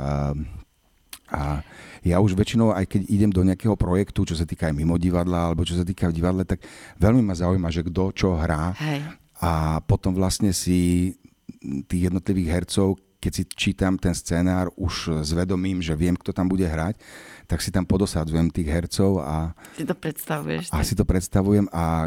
A 1.31 1.65
ja 2.05 2.21
už 2.21 2.37
väčšinou, 2.37 2.69
aj 2.69 2.85
keď 2.85 3.01
idem 3.09 3.31
do 3.33 3.41
nejakého 3.41 3.73
projektu, 3.73 4.29
čo 4.29 4.37
sa 4.37 4.45
týka 4.45 4.69
aj 4.69 4.77
mimo 4.77 4.93
divadla, 5.01 5.49
alebo 5.49 5.65
čo 5.65 5.73
sa 5.73 5.81
týka 5.81 6.09
v 6.09 6.17
divadle, 6.21 6.45
tak 6.45 6.61
veľmi 7.01 7.25
ma 7.25 7.33
zaujíma, 7.33 7.73
že 7.73 7.81
kto 7.81 8.13
čo 8.13 8.37
hrá. 8.37 8.77
Hej. 8.77 9.01
A 9.41 9.81
potom 9.81 10.13
vlastne 10.13 10.53
si 10.53 11.11
tých 11.89 12.13
jednotlivých 12.13 12.61
hercov, 12.61 13.01
keď 13.17 13.31
si 13.33 13.43
čítam 13.49 13.97
ten 13.97 14.13
scénár 14.13 14.69
už 14.77 15.25
s 15.25 15.33
vedomím, 15.33 15.81
že 15.81 15.97
viem, 15.97 16.13
kto 16.13 16.29
tam 16.29 16.45
bude 16.45 16.69
hrať, 16.69 17.01
tak 17.49 17.57
si 17.57 17.73
tam 17.73 17.81
podosadzujem 17.81 18.53
tých 18.53 18.69
hercov 18.69 19.25
a... 19.25 19.57
Si 19.73 19.81
to 19.81 19.97
predstavuješ. 19.97 20.69
A 20.69 20.85
si 20.85 20.93
to 20.93 21.09
predstavujem 21.09 21.65
a 21.73 22.05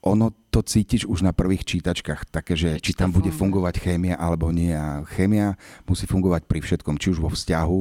ono 0.00 0.32
to 0.50 0.64
cítiš 0.64 1.06
už 1.06 1.22
na 1.22 1.30
prvých 1.30 1.62
čítačkách, 1.62 2.28
také, 2.32 2.58
že 2.58 2.80
či 2.82 2.96
tam 2.96 3.14
bude 3.14 3.30
fungovať 3.30 3.78
chémia 3.78 4.16
alebo 4.16 4.50
nie. 4.50 4.72
A 4.72 5.06
chémia 5.06 5.54
musí 5.86 6.08
fungovať 6.08 6.48
pri 6.48 6.60
všetkom, 6.64 6.98
či 6.98 7.12
už 7.14 7.22
vo 7.22 7.30
vzťahu, 7.30 7.80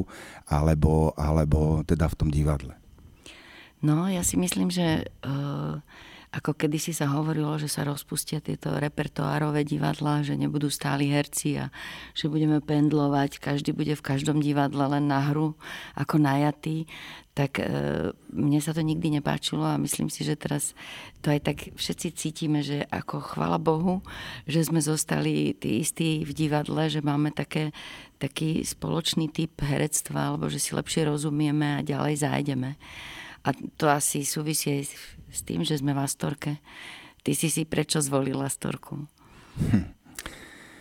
alebo, 0.52 1.16
alebo 1.18 1.82
teda 1.88 2.06
v 2.12 2.18
tom 2.18 2.30
divadle. 2.30 2.76
No, 3.80 4.06
ja 4.12 4.22
si 4.28 4.36
myslím, 4.36 4.68
že 4.68 5.08
uh, 5.24 5.80
ako 6.30 6.54
kedysi 6.54 6.94
sa 6.94 7.10
hovorilo, 7.10 7.58
že 7.58 7.66
sa 7.66 7.82
rozpustia 7.82 8.38
tieto 8.38 8.78
repertoárové 8.78 9.66
divadlá, 9.66 10.22
že 10.22 10.38
nebudú 10.38 10.70
stáli 10.70 11.10
herci 11.10 11.58
a 11.58 11.74
že 12.14 12.30
budeme 12.30 12.62
pendlovať, 12.62 13.42
každý 13.42 13.74
bude 13.74 13.98
v 13.98 14.06
každom 14.06 14.38
divadle 14.38 14.86
len 14.86 15.10
na 15.10 15.34
hru 15.34 15.58
ako 15.98 16.22
najatý, 16.22 16.86
tak 17.34 17.58
e, 17.58 18.12
mne 18.30 18.60
sa 18.62 18.78
to 18.78 18.86
nikdy 18.86 19.10
nepáčilo 19.10 19.66
a 19.66 19.82
myslím 19.82 20.14
si, 20.14 20.22
že 20.22 20.38
teraz 20.38 20.78
to 21.26 21.34
aj 21.34 21.40
tak 21.40 21.58
všetci 21.74 22.08
cítime, 22.14 22.62
že 22.62 22.86
ako 22.94 23.26
chvala 23.26 23.58
Bohu, 23.58 24.06
že 24.46 24.62
sme 24.62 24.86
zostali 24.86 25.58
tí 25.58 25.82
istí 25.82 26.22
v 26.28 26.32
divadle, 26.36 26.94
že 26.94 27.02
máme 27.02 27.34
také, 27.34 27.74
taký 28.22 28.62
spoločný 28.62 29.34
typ 29.34 29.56
herectva, 29.66 30.36
alebo 30.36 30.46
že 30.46 30.62
si 30.62 30.78
lepšie 30.78 31.10
rozumieme 31.10 31.80
a 31.80 31.86
ďalej 31.86 32.22
zájdeme. 32.22 32.78
A 33.44 33.56
to 33.80 33.88
asi 33.88 34.28
súvisí 34.28 34.72
aj 34.72 34.84
s 35.32 35.42
tým, 35.46 35.64
že 35.64 35.80
sme 35.80 35.96
v 35.96 36.04
Astorke. 36.04 36.60
Ty 37.24 37.32
si 37.36 37.48
si 37.52 37.64
prečo 37.64 38.00
zvolila 38.04 38.48
Astorku? 38.48 39.08
Hm. 39.60 40.00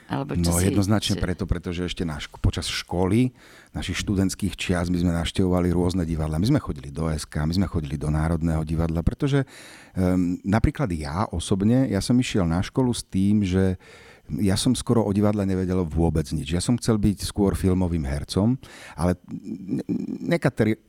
Alebo 0.08 0.40
čo 0.40 0.48
no 0.48 0.56
si, 0.56 0.72
jednoznačne 0.72 1.20
preto, 1.20 1.44
pretože 1.44 1.84
ešte 1.84 2.00
na 2.00 2.16
ško- 2.16 2.40
počas 2.40 2.64
školy, 2.64 3.28
našich 3.76 4.00
študentských 4.00 4.56
čias, 4.56 4.88
my 4.88 4.96
sme 5.04 5.12
navštevovali 5.12 5.68
rôzne 5.68 6.08
divadla. 6.08 6.40
My 6.40 6.48
sme 6.48 6.64
chodili 6.64 6.88
do 6.88 7.12
SK, 7.12 7.44
my 7.44 7.52
sme 7.60 7.68
chodili 7.68 8.00
do 8.00 8.08
Národného 8.08 8.64
divadla, 8.64 9.04
pretože 9.04 9.44
um, 9.92 10.40
napríklad 10.48 10.88
ja 10.96 11.28
osobne, 11.28 11.92
ja 11.92 12.00
som 12.00 12.16
išiel 12.16 12.48
na 12.48 12.64
školu 12.64 12.88
s 12.88 13.04
tým, 13.04 13.44
že 13.44 13.76
ja 14.36 14.60
som 14.60 14.76
skoro 14.76 15.00
o 15.00 15.10
divadle 15.16 15.48
nevedel 15.48 15.88
vôbec 15.88 16.28
nič. 16.36 16.52
Ja 16.52 16.60
som 16.60 16.76
chcel 16.76 17.00
byť 17.00 17.24
skôr 17.24 17.56
filmovým 17.56 18.04
hercom, 18.04 18.60
ale 18.92 19.16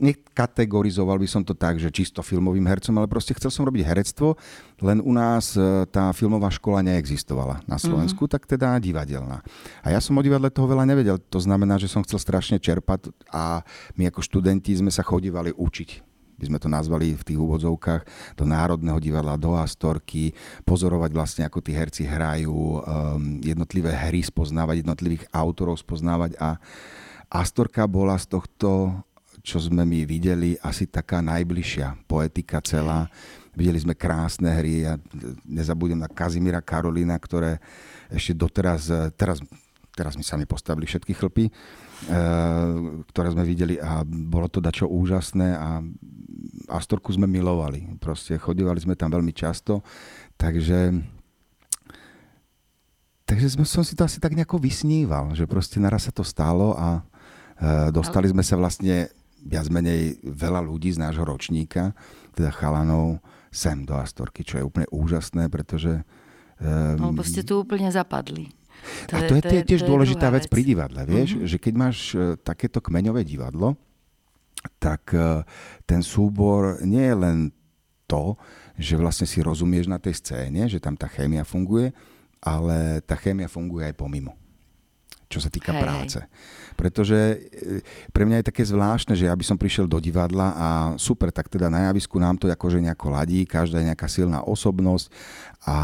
nekategorizoval 0.04 1.16
by 1.24 1.28
som 1.28 1.48
to 1.48 1.56
tak, 1.56 1.80
že 1.80 1.88
čisto 1.88 2.20
filmovým 2.20 2.68
hercom, 2.68 3.00
ale 3.00 3.08
proste 3.08 3.32
chcel 3.32 3.48
som 3.48 3.64
robiť 3.64 3.88
herectvo, 3.88 4.36
len 4.84 5.00
u 5.00 5.16
nás 5.16 5.56
e, 5.56 5.88
tá 5.88 6.12
filmová 6.12 6.52
škola 6.52 6.84
neexistovala 6.84 7.64
na 7.64 7.80
Slovensku, 7.80 8.28
mm-hmm. 8.28 8.36
tak 8.36 8.44
teda 8.44 8.76
divadelná. 8.84 9.40
A 9.84 9.88
ja 9.96 10.04
som 10.04 10.20
o 10.20 10.26
divadle 10.26 10.52
toho 10.52 10.68
veľa 10.68 10.84
nevedel. 10.84 11.16
To 11.32 11.40
znamená, 11.40 11.80
že 11.80 11.88
som 11.88 12.04
chcel 12.04 12.20
strašne 12.20 12.60
čerpať 12.60 13.16
a 13.32 13.64
my 13.96 14.12
ako 14.12 14.20
študenti 14.20 14.76
sme 14.76 14.92
sa 14.92 15.06
chodívali 15.06 15.56
učiť 15.56 16.09
by 16.40 16.46
sme 16.48 16.60
to 16.64 16.72
nazvali 16.72 17.14
v 17.14 17.24
tých 17.28 17.40
úvodzovkách, 17.40 18.02
do 18.40 18.48
Národného 18.48 18.98
divadla, 19.04 19.36
do 19.36 19.60
Astorky, 19.60 20.32
pozorovať 20.64 21.12
vlastne, 21.12 21.44
ako 21.44 21.60
tí 21.60 21.76
herci 21.76 22.08
hrajú, 22.08 22.80
um, 22.80 22.80
jednotlivé 23.44 23.92
hry 23.92 24.24
spoznávať, 24.24 24.88
jednotlivých 24.88 25.28
autorov 25.36 25.76
spoznávať 25.78 26.40
a 26.40 26.56
Astorka 27.30 27.86
bola 27.86 28.18
z 28.18 28.26
tohto, 28.26 29.04
čo 29.46 29.62
sme 29.62 29.86
my 29.86 30.02
videli, 30.04 30.58
asi 30.66 30.90
taká 30.90 31.22
najbližšia 31.22 32.10
poetika 32.10 32.58
celá. 32.66 33.06
Videli 33.54 33.78
sme 33.78 33.94
krásne 33.94 34.50
hry, 34.50 34.88
ja 34.88 34.98
nezabudem 35.46 36.00
na 36.00 36.10
Kazimíra 36.10 36.64
Karolina, 36.64 37.14
ktoré 37.22 37.62
ešte 38.10 38.34
doteraz, 38.34 38.90
teraz, 39.14 39.44
teraz 40.00 40.16
mi 40.16 40.24
sami 40.24 40.48
postavili 40.48 40.88
všetky 40.88 41.12
chlpy, 41.12 41.52
uh, 41.52 43.04
ktoré 43.12 43.36
sme 43.36 43.44
videli 43.44 43.76
a 43.76 44.08
bolo 44.08 44.48
to 44.48 44.64
dačo 44.64 44.88
úžasné 44.88 45.60
a 45.60 45.84
Astorku 46.72 47.12
sme 47.12 47.28
milovali. 47.28 48.00
Proste 48.00 48.40
chodívali 48.40 48.80
sme 48.80 48.96
tam 48.96 49.12
veľmi 49.12 49.36
často, 49.36 49.84
takže 50.40 50.96
takže 53.30 53.62
som 53.62 53.86
si 53.86 53.94
to 53.94 54.06
asi 54.06 54.18
tak 54.18 54.34
nejako 54.34 54.58
vysníval, 54.58 55.38
že 55.38 55.46
proste 55.46 55.78
naraz 55.78 56.10
sa 56.10 56.14
to 56.14 56.26
stalo 56.26 56.74
a 56.74 56.98
e, 56.98 57.02
dostali 57.94 58.26
sme 58.26 58.42
sa 58.42 58.58
vlastne 58.58 59.14
viac 59.46 59.70
menej 59.70 60.18
veľa 60.26 60.66
ľudí 60.66 60.90
z 60.90 61.02
nášho 61.02 61.22
ročníka, 61.22 61.94
teda 62.34 62.50
chalanov, 62.50 63.22
sem 63.54 63.86
do 63.86 63.98
Astorky, 63.98 64.42
čo 64.42 64.58
je 64.62 64.66
úplne 64.66 64.90
úžasné, 64.90 65.50
pretože... 65.50 66.02
E, 66.58 66.98
Lebo 66.98 67.22
ste 67.22 67.46
tu 67.46 67.62
úplne 67.62 67.90
zapadli. 67.94 68.50
To 69.10 69.14
a 69.16 69.20
to 69.26 69.34
je, 69.38 69.42
to 69.44 69.48
je, 69.48 69.52
to 69.52 69.56
je 69.56 69.64
tiež 69.76 69.82
to 69.84 69.90
dôležitá 69.90 70.28
vec 70.32 70.46
pri 70.48 70.62
divadle, 70.64 71.02
vieš, 71.06 71.38
uh-huh. 71.38 71.48
že 71.48 71.58
keď 71.58 71.74
máš 71.76 71.98
e, 72.14 72.36
takéto 72.40 72.80
kmeňové 72.80 73.26
divadlo, 73.28 73.76
tak 74.78 75.14
e, 75.16 75.44
ten 75.88 76.02
súbor 76.04 76.82
nie 76.84 77.04
je 77.04 77.16
len 77.16 77.38
to, 78.10 78.36
že 78.80 78.98
vlastne 78.98 79.28
si 79.30 79.44
rozumieš 79.44 79.86
na 79.92 80.02
tej 80.02 80.18
scéne, 80.18 80.66
že 80.66 80.82
tam 80.82 80.98
tá 80.98 81.06
chémia 81.06 81.46
funguje, 81.46 81.94
ale 82.40 83.04
tá 83.06 83.20
chémia 83.20 83.52
funguje 83.52 83.86
aj 83.92 83.96
pomimo 83.96 84.40
čo 85.30 85.38
sa 85.38 85.54
týka 85.54 85.72
hej, 85.78 85.82
práce. 85.86 86.20
Hej. 86.20 86.30
Pretože 86.80 87.20
e, 87.20 87.38
pre 88.16 88.24
mňa 88.24 88.40
je 88.40 88.50
také 88.56 88.64
zvláštne, 88.64 89.12
že 89.12 89.28
ja 89.28 89.36
by 89.36 89.44
som 89.44 89.60
prišiel 89.60 89.84
do 89.84 90.00
divadla 90.00 90.56
a 90.56 90.68
super, 90.96 91.28
tak 91.28 91.52
teda 91.52 91.68
na 91.68 91.92
javisku 91.92 92.16
nám 92.16 92.40
to 92.40 92.48
akože 92.48 92.80
nejako 92.80 93.12
ladí, 93.12 93.44
každá 93.44 93.84
je 93.84 93.92
nejaká 93.92 94.08
silná 94.08 94.40
osobnosť 94.48 95.12
a 95.68 95.78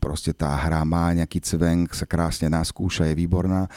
proste 0.00 0.32
tá 0.32 0.56
hra 0.56 0.80
má 0.88 1.12
nejaký 1.12 1.44
cvenk, 1.44 1.92
sa 1.92 2.08
krásne 2.08 2.48
naskúša, 2.48 3.12
je 3.12 3.20
výborná 3.20 3.68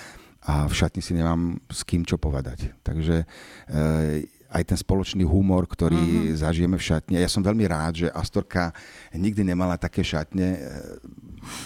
a 0.47 0.63
v 0.63 0.73
šatni 0.73 1.03
si 1.03 1.11
nemám 1.11 1.59
s 1.67 1.83
kým 1.83 2.07
čo 2.07 2.15
povedať. 2.15 2.71
Takže 2.79 3.27
e, 3.67 4.27
aj 4.47 4.63
ten 4.63 4.77
spoločný 4.79 5.27
humor, 5.27 5.67
ktorý 5.67 5.99
mm-hmm. 5.99 6.39
zažijeme 6.39 6.75
v 6.79 6.83
šatni. 6.87 7.13
Ja 7.19 7.27
som 7.27 7.43
veľmi 7.43 7.67
rád, 7.67 8.05
že 8.05 8.07
Astorka 8.15 8.71
nikdy 9.11 9.43
nemala 9.43 9.75
také 9.75 10.01
šatne, 10.07 10.47
e, 10.55 10.69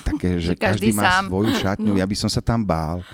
také, 0.02 0.38
že, 0.42 0.54
že 0.54 0.56
každý, 0.58 0.90
každý 0.90 0.98
má 0.98 1.04
sám. 1.06 1.24
svoju 1.30 1.52
šatňu. 1.62 1.94
Ja 2.02 2.08
by 2.10 2.16
som 2.18 2.30
sa 2.30 2.42
tam 2.42 2.66
bál. 2.66 3.06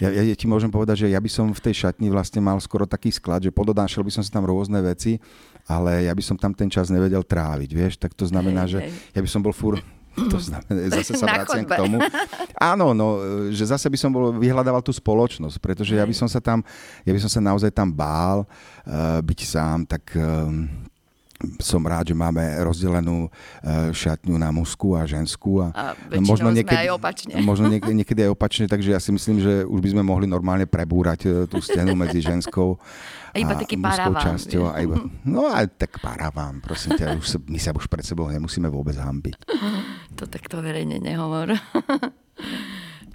Ja, 0.00 0.08
ja 0.08 0.36
ti 0.36 0.48
môžem 0.48 0.72
povedať, 0.72 1.04
že 1.04 1.12
ja 1.12 1.20
by 1.20 1.30
som 1.30 1.52
v 1.52 1.60
tej 1.60 1.84
šatni 1.84 2.08
vlastne 2.08 2.40
mal 2.40 2.56
skoro 2.64 2.88
taký 2.88 3.12
sklad, 3.12 3.44
že 3.44 3.52
pododášal 3.52 4.00
by 4.00 4.12
som 4.12 4.22
si 4.24 4.32
tam 4.32 4.48
rôzne 4.48 4.80
veci, 4.80 5.20
ale 5.68 6.08
ja 6.08 6.12
by 6.16 6.22
som 6.24 6.40
tam 6.40 6.56
ten 6.56 6.72
čas 6.72 6.88
nevedel 6.88 7.20
tráviť, 7.20 7.70
vieš. 7.76 7.94
Tak 8.00 8.16
to 8.16 8.24
znamená, 8.24 8.64
že 8.64 8.88
ja 9.12 9.20
by 9.20 9.28
som 9.28 9.44
bol 9.44 9.52
fúr 9.52 9.78
to 10.16 10.38
znamená, 10.42 10.90
zase 10.90 11.14
sa 11.14 11.26
vraciam 11.26 11.64
k 11.64 11.72
tomu. 11.78 11.96
Áno, 12.58 12.92
no, 12.92 13.08
že 13.54 13.64
zase 13.70 13.86
by 13.86 13.98
som 13.98 14.10
bol, 14.10 14.34
vyhľadával 14.36 14.82
tú 14.82 14.90
spoločnosť, 14.90 15.56
pretože 15.62 15.94
ja 15.94 16.02
by 16.02 16.14
som 16.14 16.26
sa 16.26 16.42
tam, 16.42 16.66
ja 17.06 17.12
by 17.14 17.20
som 17.22 17.30
sa 17.30 17.40
naozaj 17.40 17.70
tam 17.70 17.88
bál 17.94 18.44
uh, 18.44 19.22
byť 19.22 19.40
sám, 19.46 19.86
tak 19.86 20.02
uh, 20.18 20.50
som 21.58 21.80
rád, 21.84 22.12
že 22.12 22.16
máme 22.16 22.42
rozdelenú 22.60 23.28
uh, 23.28 23.90
šatňu 23.90 24.36
na 24.36 24.52
mužskú 24.52 24.92
a 24.96 25.08
ženskú. 25.08 25.64
A, 25.64 25.96
a 25.96 26.20
možno 26.20 26.52
niekedy, 26.52 26.88
aj 26.88 26.96
opačne. 26.96 27.32
Možno 27.50 27.66
niekedy, 27.72 27.94
niekedy 27.96 28.20
aj 28.28 28.30
opačne, 28.36 28.64
takže 28.68 28.92
ja 28.92 29.00
si 29.00 29.10
myslím, 29.10 29.40
že 29.40 29.64
už 29.64 29.80
by 29.80 29.88
sme 29.96 30.02
mohli 30.04 30.28
normálne 30.28 30.68
prebúrať 30.68 31.48
tú 31.48 31.58
stenu 31.64 31.96
medzi 31.96 32.20
ženskou 32.20 32.76
a 33.30 33.36
iba 33.38 33.54
taký 33.54 33.78
paraván. 33.78 34.34
časťou. 34.34 34.64
A 34.66 34.82
iba, 34.82 34.96
no 35.22 35.46
a 35.46 35.62
tak 35.66 36.02
paraván, 36.02 36.58
prosím 36.58 36.98
ťa, 36.98 37.14
už 37.14 37.26
sa, 37.26 37.38
my 37.38 37.58
sa 37.62 37.70
už 37.70 37.86
pred 37.86 38.02
sebou 38.02 38.26
nemusíme 38.26 38.66
vôbec 38.66 38.98
hambiť. 38.98 39.36
To 40.18 40.26
takto 40.28 40.60
verejne 40.60 41.00
nehovor. 41.00 41.54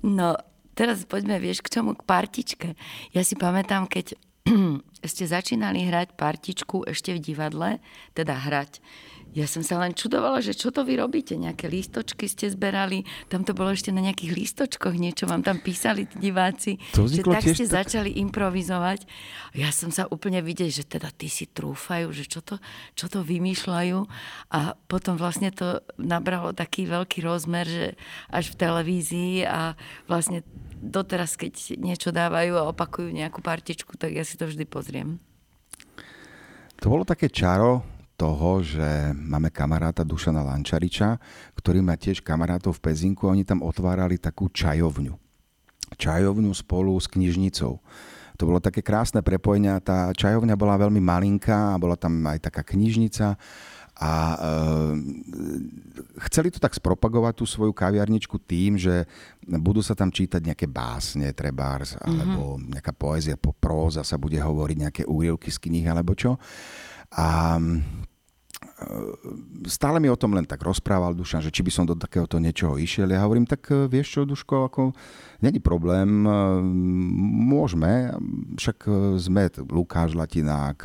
No, 0.05 0.37
teraz 0.77 1.01
poďme, 1.09 1.41
vieš, 1.41 1.65
k 1.65 1.81
čomu? 1.81 1.97
K 1.97 2.05
partičke. 2.05 2.77
Ja 3.09 3.25
si 3.25 3.33
pamätám, 3.33 3.89
keď 3.89 4.13
ste 5.11 5.25
začínali 5.25 5.85
hrať 5.89 6.13
partičku 6.17 6.85
ešte 6.85 7.13
v 7.13 7.19
divadle, 7.21 7.69
teda 8.13 8.33
hrať, 8.37 8.81
ja 9.35 9.51
som 9.51 9.67
sa 9.67 9.83
len 9.83 9.91
čudovala, 9.91 10.39
že 10.39 10.55
čo 10.55 10.71
to 10.71 10.87
vy 10.87 10.95
robíte, 10.95 11.35
nejaké 11.35 11.67
lístočky 11.67 12.31
ste 12.31 12.47
zberali, 12.47 13.03
tam 13.27 13.43
to 13.43 13.51
bolo 13.51 13.75
ešte 13.75 13.91
na 13.91 13.99
nejakých 13.99 14.31
lístočkoch, 14.31 14.95
niečo 14.95 15.27
vám 15.27 15.43
tam 15.43 15.59
písali 15.59 16.07
tí 16.07 16.31
diváci, 16.31 16.79
to 16.95 17.03
že 17.03 17.19
tak 17.19 17.43
ste 17.43 17.67
tak... 17.67 17.75
začali 17.83 18.15
improvizovať. 18.23 19.03
Ja 19.51 19.75
som 19.75 19.91
sa 19.91 20.07
úplne 20.07 20.39
videl, 20.39 20.71
že 20.71 20.87
teda 20.87 21.11
ty 21.11 21.27
si 21.27 21.51
trúfajú, 21.51 22.15
že 22.15 22.23
čo 22.31 22.39
to, 22.39 22.63
čo 22.95 23.11
to 23.11 23.27
vymýšľajú. 23.27 23.99
A 24.55 24.79
potom 24.87 25.19
vlastne 25.19 25.51
to 25.51 25.83
nabralo 25.99 26.55
taký 26.55 26.87
veľký 26.87 27.19
rozmer, 27.19 27.67
že 27.67 27.87
až 28.31 28.55
v 28.55 28.59
televízii 28.63 29.43
a 29.43 29.75
vlastne 30.07 30.47
doteraz, 30.85 31.33
keď 31.33 31.81
niečo 31.81 32.13
dávajú 32.13 32.55
a 32.55 32.69
opakujú 32.69 33.09
nejakú 33.09 33.41
partičku, 33.41 33.97
tak 33.97 34.13
ja 34.13 34.21
si 34.21 34.37
to 34.37 34.45
vždy 34.45 34.63
pozriem. 34.69 35.17
To 36.79 36.91
bolo 36.91 37.03
také 37.07 37.31
čaro, 37.31 37.95
toho, 38.15 38.63
že 38.63 39.11
máme 39.11 39.51
kamaráta 39.51 40.07
Dušana 40.07 40.39
Lančariča, 40.39 41.19
ktorý 41.59 41.83
má 41.83 41.99
tiež 41.99 42.23
kamarátov 42.23 42.79
v 42.79 42.83
Pezinku 42.91 43.27
a 43.27 43.35
oni 43.35 43.43
tam 43.43 43.59
otvárali 43.59 44.15
takú 44.15 44.47
čajovňu. 44.47 45.11
Čajovňu 45.99 46.51
spolu 46.55 46.95
s 46.95 47.11
knižnicou. 47.11 47.83
To 48.35 48.43
bolo 48.43 48.59
také 48.59 48.83
krásne 48.83 49.23
prepojenie. 49.23 49.79
Tá 49.79 50.11
čajovňa 50.11 50.55
bola 50.59 50.79
veľmi 50.79 50.99
malinká 50.99 51.75
a 51.75 51.79
bola 51.79 51.95
tam 51.95 52.19
aj 52.27 52.51
taká 52.51 52.67
knižnica 52.67 53.39
a 53.95 54.11
e, 54.35 54.51
chceli 56.27 56.51
to 56.51 56.59
tak 56.59 56.75
spropagovať 56.75 57.33
tú 57.39 57.45
svoju 57.47 57.71
kaviarničku 57.71 58.43
tým, 58.43 58.75
že 58.75 59.07
budú 59.47 59.79
sa 59.79 59.95
tam 59.95 60.11
čítať 60.11 60.43
nejaké 60.43 60.67
básne, 60.67 61.31
trebárs, 61.31 61.95
mm-hmm. 61.95 62.07
alebo 62.11 62.59
nejaká 62.59 62.91
poézia, 62.91 63.39
próza 63.39 64.03
sa 64.03 64.19
bude 64.19 64.35
hovoriť, 64.35 64.77
nejaké 64.83 65.03
úrievky 65.07 65.47
z 65.47 65.57
kníh 65.63 65.87
alebo 65.87 66.11
čo. 66.11 66.35
A 67.15 67.55
stále 69.71 70.03
mi 70.03 70.11
o 70.11 70.19
tom 70.19 70.35
len 70.35 70.43
tak 70.43 70.59
rozprával 70.59 71.15
Dušan, 71.15 71.39
že 71.39 71.53
či 71.53 71.63
by 71.63 71.71
som 71.71 71.87
do 71.87 71.95
takéhoto 71.95 72.35
niečoho 72.43 72.75
išiel. 72.75 73.07
Ja 73.07 73.23
hovorím, 73.23 73.47
tak 73.47 73.71
e, 73.71 73.87
vieš 73.87 74.19
čo, 74.19 74.21
Duško, 74.27 74.67
ako 74.67 74.91
není 75.39 75.63
problém, 75.63 76.27
e, 76.27 76.31
môžeme, 77.55 78.11
však 78.59 78.77
sme 79.15 79.47
Lukáš 79.71 80.11
Latinák, 80.11 80.83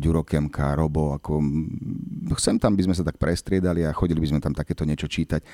Ďuro 0.00 0.24
Kemka, 0.24 0.72
Robo, 0.72 1.12
ako 1.12 1.44
chcem 2.40 2.56
tam, 2.56 2.72
by 2.72 2.88
sme 2.88 2.96
sa 2.96 3.04
tak 3.04 3.20
prestriedali 3.20 3.84
a 3.84 3.92
chodili 3.92 4.20
by 4.24 4.32
sme 4.32 4.40
tam 4.40 4.56
takéto 4.56 4.88
niečo 4.88 5.04
čítať. 5.04 5.44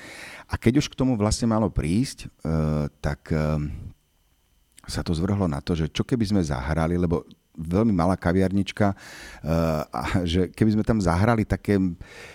A 0.47 0.55
keď 0.55 0.79
už 0.79 0.87
k 0.87 0.97
tomu 0.97 1.19
vlastne 1.19 1.51
malo 1.51 1.67
prísť, 1.67 2.31
tak 3.03 3.31
sa 4.83 5.01
to 5.03 5.15
zvrhlo 5.15 5.47
na 5.47 5.63
to, 5.63 5.75
že 5.75 5.91
čo 5.91 6.03
keby 6.03 6.23
sme 6.27 6.41
zahrali, 6.43 6.99
lebo 6.99 7.23
veľmi 7.53 7.93
malá 7.93 8.17
kaviarnička, 8.17 8.93
eh, 8.93 9.81
a 9.85 10.01
že 10.25 10.49
keby 10.49 10.79
sme 10.79 10.83
tam 10.83 10.97
zahrali 10.97 11.45
také 11.45 11.77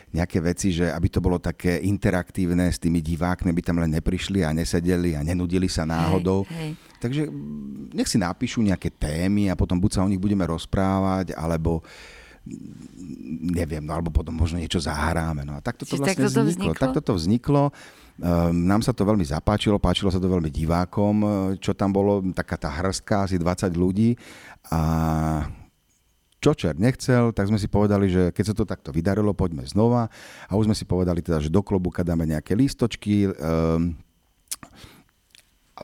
nejaké 0.08 0.38
veci, 0.40 0.72
že 0.72 0.88
aby 0.88 1.08
to 1.12 1.20
bolo 1.20 1.36
také 1.36 1.84
interaktívne 1.84 2.70
s 2.70 2.80
tými 2.80 3.04
divákmi, 3.04 3.52
by 3.52 3.62
tam 3.62 3.76
len 3.82 3.92
neprišli 3.92 4.40
a 4.46 4.54
nesedeli 4.56 5.18
a 5.18 5.20
nenudili 5.20 5.68
sa 5.68 5.84
náhodou. 5.84 6.48
Hej, 6.48 6.56
hej. 6.56 6.72
Takže 6.98 7.22
nech 7.94 8.10
si 8.10 8.18
napíšu 8.18 8.58
nejaké 8.64 8.90
témy 8.90 9.52
a 9.52 9.54
potom 9.54 9.78
buď 9.78 9.90
sa 9.94 10.02
o 10.02 10.10
nich 10.10 10.18
budeme 10.18 10.42
rozprávať, 10.48 11.36
alebo 11.38 11.84
neviem, 13.38 13.84
no 13.84 13.92
alebo 13.92 14.08
potom 14.08 14.32
možno 14.32 14.56
niečo 14.56 14.80
zahráme. 14.80 15.44
No 15.44 15.58
a 15.58 15.60
takto 15.60 15.84
to 15.84 16.00
vlastne 16.00 16.16
takto 16.16 16.32
to 16.32 16.42
vzniklo. 16.48 16.72
vzniklo. 16.72 16.80
Takto 16.80 17.00
to 17.04 17.12
vzniklo. 17.14 17.64
Ehm, 18.18 18.66
nám 18.66 18.82
sa 18.82 18.90
to 18.90 19.06
veľmi 19.06 19.22
zapáčilo, 19.22 19.78
páčilo 19.78 20.10
sa 20.10 20.18
to 20.18 20.26
veľmi 20.26 20.50
divákom, 20.50 21.14
e, 21.22 21.28
čo 21.62 21.70
tam 21.70 21.94
bolo, 21.94 22.18
taká 22.34 22.58
tá 22.58 22.66
hrstka, 22.66 23.30
asi 23.30 23.38
20 23.38 23.78
ľudí. 23.78 24.18
A 24.74 25.46
čo 26.42 26.50
čer 26.54 26.74
nechcel, 26.74 27.30
tak 27.30 27.46
sme 27.46 27.62
si 27.62 27.70
povedali, 27.70 28.10
že 28.10 28.34
keď 28.34 28.44
sa 28.50 28.54
to 28.54 28.66
takto 28.66 28.90
vydarilo, 28.90 29.34
poďme 29.38 29.62
znova. 29.70 30.10
A 30.50 30.52
už 30.58 30.66
sme 30.66 30.74
si 30.74 30.82
povedali 30.82 31.22
teda, 31.22 31.38
že 31.38 31.50
do 31.50 31.62
klobuka 31.62 32.02
dáme 32.02 32.26
nejaké 32.26 32.58
lístočky. 32.58 33.30
Um, 33.38 33.98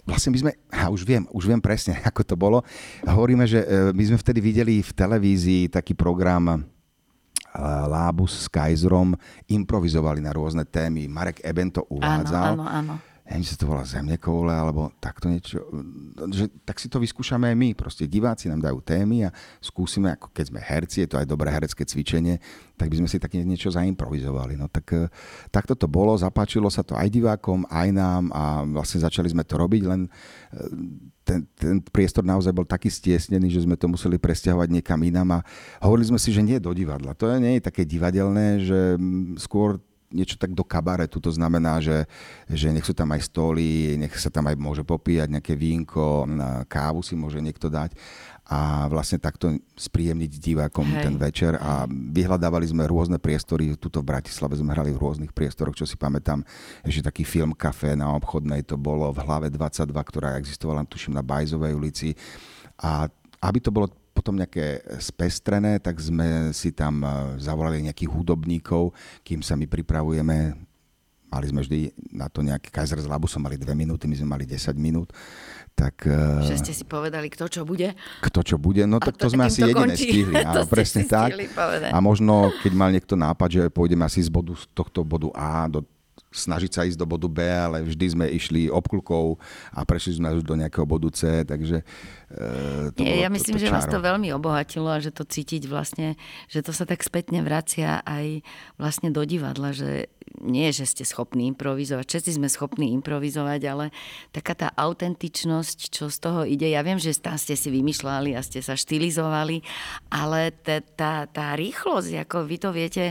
vlastne 0.02 0.34
my 0.34 0.38
sme, 0.46 0.50
a 0.74 0.90
už 0.90 1.06
viem, 1.06 1.26
už 1.30 1.46
viem 1.46 1.62
presne, 1.62 1.98
ako 2.10 2.22
to 2.22 2.34
bolo. 2.34 2.66
Hovoríme, 3.06 3.46
že 3.46 3.62
e, 3.62 3.66
my 3.94 4.02
sme 4.10 4.18
vtedy 4.18 4.42
videli 4.42 4.82
v 4.82 4.90
televízii 4.90 5.70
taký 5.70 5.94
program 5.94 6.66
Lábus 7.62 8.44
s 8.44 8.46
Kaiserom 8.50 9.14
improvizovali 9.46 10.18
na 10.18 10.34
rôzne 10.34 10.66
témy. 10.66 11.06
Marek 11.06 11.38
Eben 11.46 11.70
to 11.70 11.86
uvádzal. 11.86 12.58
Áno, 12.58 12.66
áno, 12.66 12.94
áno 12.98 13.13
neviem, 13.24 13.40
či 13.40 13.56
sa 13.56 13.60
to 13.64 13.72
volá 13.72 13.84
zemne 13.88 14.20
koule, 14.20 14.52
alebo 14.52 14.92
takto 15.00 15.32
niečo, 15.32 15.64
že 16.28 16.52
tak 16.68 16.76
si 16.76 16.92
to 16.92 17.00
vyskúšame 17.00 17.48
aj 17.48 17.56
my. 17.56 17.68
Proste 17.72 18.04
diváci 18.04 18.52
nám 18.52 18.60
dajú 18.60 18.84
témy 18.84 19.24
a 19.24 19.34
skúsime, 19.64 20.12
ako 20.12 20.28
keď 20.28 20.44
sme 20.52 20.60
herci, 20.60 20.96
je 21.04 21.08
to 21.08 21.16
aj 21.16 21.24
dobré 21.24 21.48
herecké 21.48 21.88
cvičenie, 21.88 22.36
tak 22.76 22.92
by 22.92 23.00
sme 23.00 23.08
si 23.08 23.16
také 23.16 23.40
niečo 23.40 23.72
zaimprovizovali. 23.72 24.60
No 24.60 24.68
tak 24.68 24.86
e, 24.92 25.08
takto 25.48 25.72
to 25.72 25.88
bolo, 25.88 26.12
zapáčilo 26.20 26.68
sa 26.68 26.84
to 26.84 26.92
aj 27.00 27.08
divákom, 27.08 27.64
aj 27.72 27.88
nám 27.96 28.28
a 28.28 28.60
vlastne 28.68 29.00
začali 29.00 29.32
sme 29.32 29.40
to 29.48 29.56
robiť, 29.56 29.82
len 29.88 30.04
e, 30.04 30.10
ten, 31.24 31.48
ten 31.56 31.80
priestor 31.80 32.28
naozaj 32.28 32.52
bol 32.52 32.68
taký 32.68 32.92
stiesnený, 32.92 33.48
že 33.48 33.64
sme 33.64 33.80
to 33.80 33.88
museli 33.88 34.20
presťahovať 34.20 34.68
niekam 34.68 35.00
inám 35.00 35.40
a 35.40 35.44
hovorili 35.80 36.12
sme 36.12 36.20
si, 36.20 36.28
že 36.28 36.44
nie 36.44 36.60
do 36.60 36.76
divadla. 36.76 37.16
To 37.16 37.32
nie 37.40 37.56
je 37.56 37.64
také 37.64 37.88
divadelné, 37.88 38.60
že 38.60 39.00
skôr 39.40 39.80
niečo 40.12 40.36
tak 40.38 40.52
do 40.52 40.62
kabaretu, 40.62 41.18
to 41.18 41.30
znamená, 41.32 41.80
že, 41.80 42.06
že 42.46 42.70
nech 42.70 42.86
sú 42.86 42.92
tam 42.92 43.10
aj 43.12 43.26
stoly, 43.26 43.98
nech 43.98 44.14
sa 44.16 44.30
tam 44.30 44.46
aj 44.46 44.56
môže 44.58 44.82
popíjať 44.86 45.28
nejaké 45.30 45.54
vínko, 45.58 46.28
kávu 46.70 47.00
si 47.02 47.18
môže 47.18 47.42
niekto 47.42 47.66
dať 47.66 47.96
a 48.44 48.92
vlastne 48.92 49.16
takto 49.16 49.56
spríjemniť 49.72 50.32
divákom 50.36 50.84
Hej. 50.84 51.02
ten 51.08 51.14
večer. 51.16 51.52
A 51.56 51.88
vyhľadávali 51.88 52.68
sme 52.68 52.84
rôzne 52.84 53.16
priestory, 53.16 53.72
tuto 53.80 54.04
v 54.04 54.12
Bratislave 54.12 54.60
sme 54.60 54.76
hrali 54.76 54.92
v 54.92 55.00
rôznych 55.00 55.32
priestoroch, 55.32 55.72
čo 55.72 55.88
si 55.88 55.96
pamätám, 55.96 56.44
ešte 56.84 57.08
taký 57.08 57.24
film 57.24 57.56
Café 57.56 57.96
na 57.96 58.12
obchodnej, 58.12 58.60
to 58.68 58.76
bolo 58.76 59.08
v 59.16 59.24
hlave 59.24 59.48
22, 59.48 59.88
ktorá 59.96 60.36
existovala, 60.36 60.84
tuším, 60.84 61.16
na 61.16 61.24
Bajzovej 61.24 61.72
ulici. 61.72 62.12
A 62.76 63.08
aby 63.40 63.58
to 63.64 63.72
bolo 63.72 63.88
potom 64.14 64.38
nejaké 64.38 64.80
spestrené, 65.02 65.82
tak 65.82 65.98
sme 65.98 66.54
si 66.54 66.70
tam 66.70 67.02
e, 67.02 67.36
zavolali 67.42 67.82
nejakých 67.82 68.14
hudobníkov, 68.14 68.94
kým 69.26 69.42
sa 69.42 69.58
my 69.58 69.66
pripravujeme 69.66 70.54
mali 71.34 71.50
sme 71.50 71.60
vždy 71.66 71.78
na 72.14 72.30
to 72.30 72.46
nejaký 72.46 72.70
Kaiser 72.70 73.02
z 73.02 73.10
Labusom 73.10 73.42
mali 73.42 73.58
dve 73.58 73.74
minúty, 73.74 74.06
my 74.06 74.14
sme 74.14 74.28
mali 74.38 74.44
10 74.46 74.70
minút. 74.78 75.10
Tak, 75.74 76.06
e, 76.06 76.46
že 76.46 76.62
ste 76.62 76.70
si 76.70 76.86
povedali, 76.86 77.26
kto 77.26 77.50
čo 77.50 77.66
bude? 77.66 77.98
Kto 78.22 78.46
čo 78.46 78.56
bude, 78.62 78.86
no 78.86 79.02
tak 79.02 79.18
to, 79.18 79.26
to 79.26 79.34
sme 79.34 79.50
asi 79.50 79.66
jediné 79.66 79.98
stihli. 79.98 80.38
Áno, 80.46 80.62
presne 80.70 81.02
tak. 81.02 81.34
A 81.90 81.98
možno, 81.98 82.54
keď 82.62 82.72
mal 82.78 82.94
niekto 82.94 83.18
nápad, 83.18 83.48
že 83.50 83.62
pôjdeme 83.74 84.06
asi 84.06 84.22
z 84.22 84.30
bodu, 84.30 84.54
z 84.54 84.70
tohto 84.70 85.02
bodu 85.02 85.34
A 85.34 85.66
do 85.66 85.82
snažiť 86.34 86.70
sa 86.74 86.82
ísť 86.82 86.98
do 86.98 87.06
bodu 87.06 87.30
B, 87.30 87.46
ale 87.46 87.86
vždy 87.86 88.06
sme 88.18 88.26
išli 88.26 88.66
obklukou 88.66 89.38
a 89.70 89.86
prešli 89.86 90.18
sme 90.18 90.34
už 90.34 90.42
do 90.42 90.58
nejakého 90.58 90.82
bodu 90.82 91.06
C, 91.14 91.46
takže 91.46 91.86
e, 92.34 92.90
to 92.90 93.00
Nie, 93.00 93.22
bolo 93.22 93.22
Ja 93.22 93.28
myslím, 93.30 93.54
to, 93.56 93.62
to 93.62 93.64
že 93.70 93.74
vás 93.74 93.86
to 93.86 94.02
veľmi 94.02 94.34
obohatilo 94.34 94.90
a 94.90 94.98
že 94.98 95.14
to 95.14 95.22
cítiť 95.22 95.70
vlastne, 95.70 96.18
že 96.50 96.60
to 96.66 96.74
sa 96.74 96.84
tak 96.84 97.06
spätne 97.06 97.40
vracia 97.46 98.02
aj 98.02 98.42
vlastne 98.74 99.14
do 99.14 99.22
divadla, 99.22 99.70
že 99.70 100.10
nie, 100.42 100.74
že 100.74 100.88
ste 100.88 101.06
schopní 101.06 101.46
improvizovať, 101.54 102.04
všetci 102.10 102.30
sme 102.36 102.50
schopní 102.50 102.90
improvizovať, 102.98 103.60
ale 103.70 103.84
taká 104.34 104.58
tá 104.58 104.68
autentičnosť, 104.74 105.78
čo 105.94 106.10
z 106.10 106.18
toho 106.18 106.42
ide, 106.42 106.66
ja 106.66 106.82
viem, 106.82 106.98
že 106.98 107.14
tam 107.14 107.38
ste 107.38 107.54
si 107.54 107.70
vymýšľali 107.70 108.34
a 108.34 108.42
ste 108.42 108.58
sa 108.58 108.74
štilizovali, 108.74 109.62
ale 110.10 110.50
tá, 110.64 110.82
tá, 110.82 111.14
tá 111.30 111.54
rýchlosť, 111.54 112.26
ako 112.26 112.36
vy 112.50 112.56
to 112.58 112.70
viete 112.74 113.04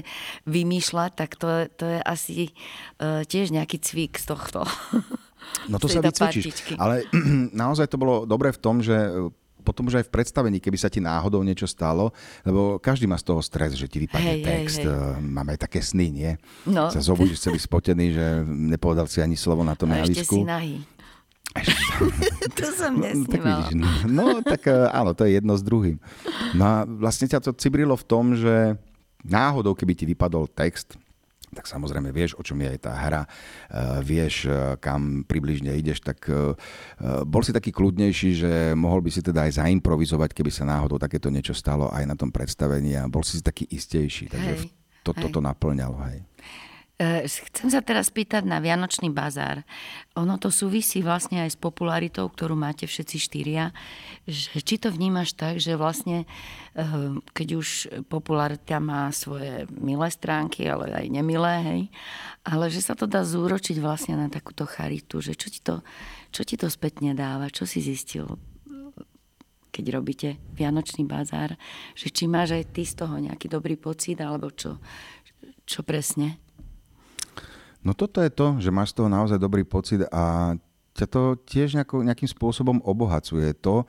vymýšľať, 0.49 1.12
tak 1.15 1.39
to, 1.39 1.47
to 1.79 1.86
je 1.88 1.99
asi 2.03 2.51
uh, 2.99 3.12
tiež 3.21 3.54
nejaký 3.54 3.78
cvik 3.78 4.17
z 4.17 4.26
tohto. 4.34 4.62
No 5.69 5.80
to 5.80 5.88
sa 5.88 6.04
vycvičíš. 6.04 6.76
Ale 6.76 7.08
naozaj 7.63 7.88
to 7.88 7.95
bolo 7.95 8.28
dobre 8.28 8.52
v 8.52 8.60
tom, 8.60 8.84
že 8.84 8.95
potom 9.63 9.88
už 9.88 10.04
aj 10.04 10.06
v 10.12 10.13
predstavení, 10.19 10.58
keby 10.60 10.76
sa 10.76 10.91
ti 10.91 10.99
náhodou 10.99 11.39
niečo 11.39 11.63
stalo, 11.63 12.12
lebo 12.43 12.78
každý 12.84 13.08
má 13.08 13.15
z 13.15 13.32
toho 13.32 13.39
stres, 13.39 13.80
že 13.80 13.88
ti 13.88 14.04
vypadne 14.04 14.34
hej, 14.36 14.43
text, 14.43 14.84
hej, 14.84 14.91
hej. 14.91 15.23
Máme 15.23 15.56
aj 15.56 15.60
také 15.63 15.80
sny, 15.80 16.08
nie? 16.12 16.32
No. 16.67 16.91
Sa 16.91 16.99
zobudíš 16.99 17.39
celý 17.39 17.63
spotený, 17.63 18.06
že 18.12 18.26
nepovedal 18.43 19.08
si 19.08 19.23
ani 19.23 19.39
slovo 19.39 19.63
na 19.63 19.73
tom 19.73 19.95
javisku. 19.95 20.19
ešte 20.19 20.36
si 20.36 20.43
nahý. 20.43 20.76
to 22.60 22.65
som 22.76 22.97
nesnívala. 22.99 23.71
No, 23.71 23.88
tak 23.88 24.10
no, 24.10 24.23
tak 24.43 24.62
eh, 24.67 24.89
áno, 24.91 25.15
to 25.15 25.23
je 25.23 25.39
jedno 25.39 25.54
s 25.56 25.63
druhým. 25.63 25.97
No 26.58 26.63
a 26.65 26.76
vlastne 26.84 27.32
ťa 27.32 27.39
to 27.39 27.52
cibrilo 27.56 27.95
v 27.95 28.06
tom, 28.06 28.36
že 28.36 28.76
náhodou, 29.23 29.71
keby 29.78 29.93
ti 29.95 30.06
vypadol 30.10 30.52
text, 30.52 30.99
tak 31.53 31.69
samozrejme 31.69 32.09
vieš, 32.09 32.35
o 32.35 32.43
čom 32.43 32.59
je 32.59 32.73
aj 32.73 32.79
tá 32.83 32.93
hra, 32.93 33.23
e, 33.23 33.29
vieš, 34.03 34.49
e, 34.49 34.77
kam 34.81 35.23
približne 35.23 35.73
ideš, 35.77 36.03
tak 36.03 36.25
e, 36.27 36.57
bol 37.23 37.41
si 37.45 37.55
taký 37.55 37.69
kľudnejší, 37.69 38.29
že 38.33 38.51
mohol 38.73 39.05
by 39.05 39.09
si 39.13 39.21
teda 39.21 39.45
aj 39.47 39.63
zaimprovizovať, 39.63 40.33
keby 40.33 40.51
sa 40.51 40.67
náhodou 40.67 40.97
takéto 40.97 41.29
niečo 41.29 41.55
stalo 41.55 41.89
aj 41.93 42.03
na 42.09 42.15
tom 42.17 42.33
predstavení 42.33 42.97
a 42.97 43.07
bol 43.07 43.21
si 43.21 43.39
taký 43.39 43.69
istejší, 43.69 44.33
takže 44.33 44.53
hej, 44.57 44.69
toto 45.05 45.29
to 45.29 45.39
naplňalo. 45.39 45.97
Hej. 46.09 46.25
E, 47.01 47.25
chcem 47.25 47.73
sa 47.73 47.82
teraz 47.82 48.13
pýtať 48.13 48.45
na 48.45 48.62
Vianočný 48.62 49.10
bazár. 49.10 49.65
Ono 50.13 50.38
to 50.38 50.53
súvisí 50.53 51.01
vlastne 51.01 51.41
aj 51.41 51.58
s 51.58 51.58
popularitou, 51.58 52.29
ktorú 52.29 52.53
máte 52.53 52.86
všetci 52.86 53.17
štyria. 53.17 53.73
Či 54.29 54.77
to 54.77 54.93
vnímaš 54.93 55.34
tak, 55.34 55.58
že 55.58 55.73
vlastne 55.73 56.29
e, 56.77 56.86
keď 57.34 57.47
už 57.58 57.67
popularita 58.06 58.77
má 58.77 59.10
svoje 59.10 59.65
milé 59.73 60.06
stránky, 60.13 60.69
ale 60.69 60.93
aj 60.93 61.06
nemilé, 61.10 61.53
hej, 61.65 61.82
ale 62.45 62.69
že 62.69 62.86
sa 62.86 62.93
to 62.93 63.10
dá 63.10 63.25
zúročiť 63.25 63.82
vlastne 63.82 64.13
na 64.13 64.29
takúto 64.29 64.69
charitu, 64.69 65.17
že 65.17 65.34
čo 65.34 65.49
ti 65.49 65.65
to, 65.65 65.82
čo 66.29 66.45
ti 66.45 66.62
to 66.62 66.69
spätne 66.69 67.17
dáva, 67.17 67.49
čo 67.49 67.65
si 67.65 67.82
zistil 67.82 68.38
keď 69.73 69.86
robíte 69.89 70.29
Vianočný 70.53 71.01
bazár, 71.01 71.58
že 71.97 72.13
či 72.13 72.29
máš 72.29 72.53
aj 72.53 72.77
ty 72.77 72.86
z 72.86 72.93
toho 72.93 73.17
nejaký 73.17 73.49
dobrý 73.49 73.73
pocit, 73.73 74.21
alebo 74.21 74.53
čo, 74.53 74.77
čo 75.65 75.82
presne? 75.82 76.38
No 77.83 77.91
toto 77.91 78.23
je 78.23 78.31
to, 78.31 78.57
že 78.63 78.71
máš 78.71 78.95
z 78.95 79.03
toho 79.03 79.09
naozaj 79.11 79.35
dobrý 79.35 79.67
pocit 79.67 80.07
a 80.07 80.55
ťa 80.95 81.05
to 81.09 81.21
tiež 81.43 81.75
nejako, 81.75 82.05
nejakým 82.07 82.29
spôsobom 82.31 82.79
obohacuje. 82.87 83.51
To, 83.65 83.83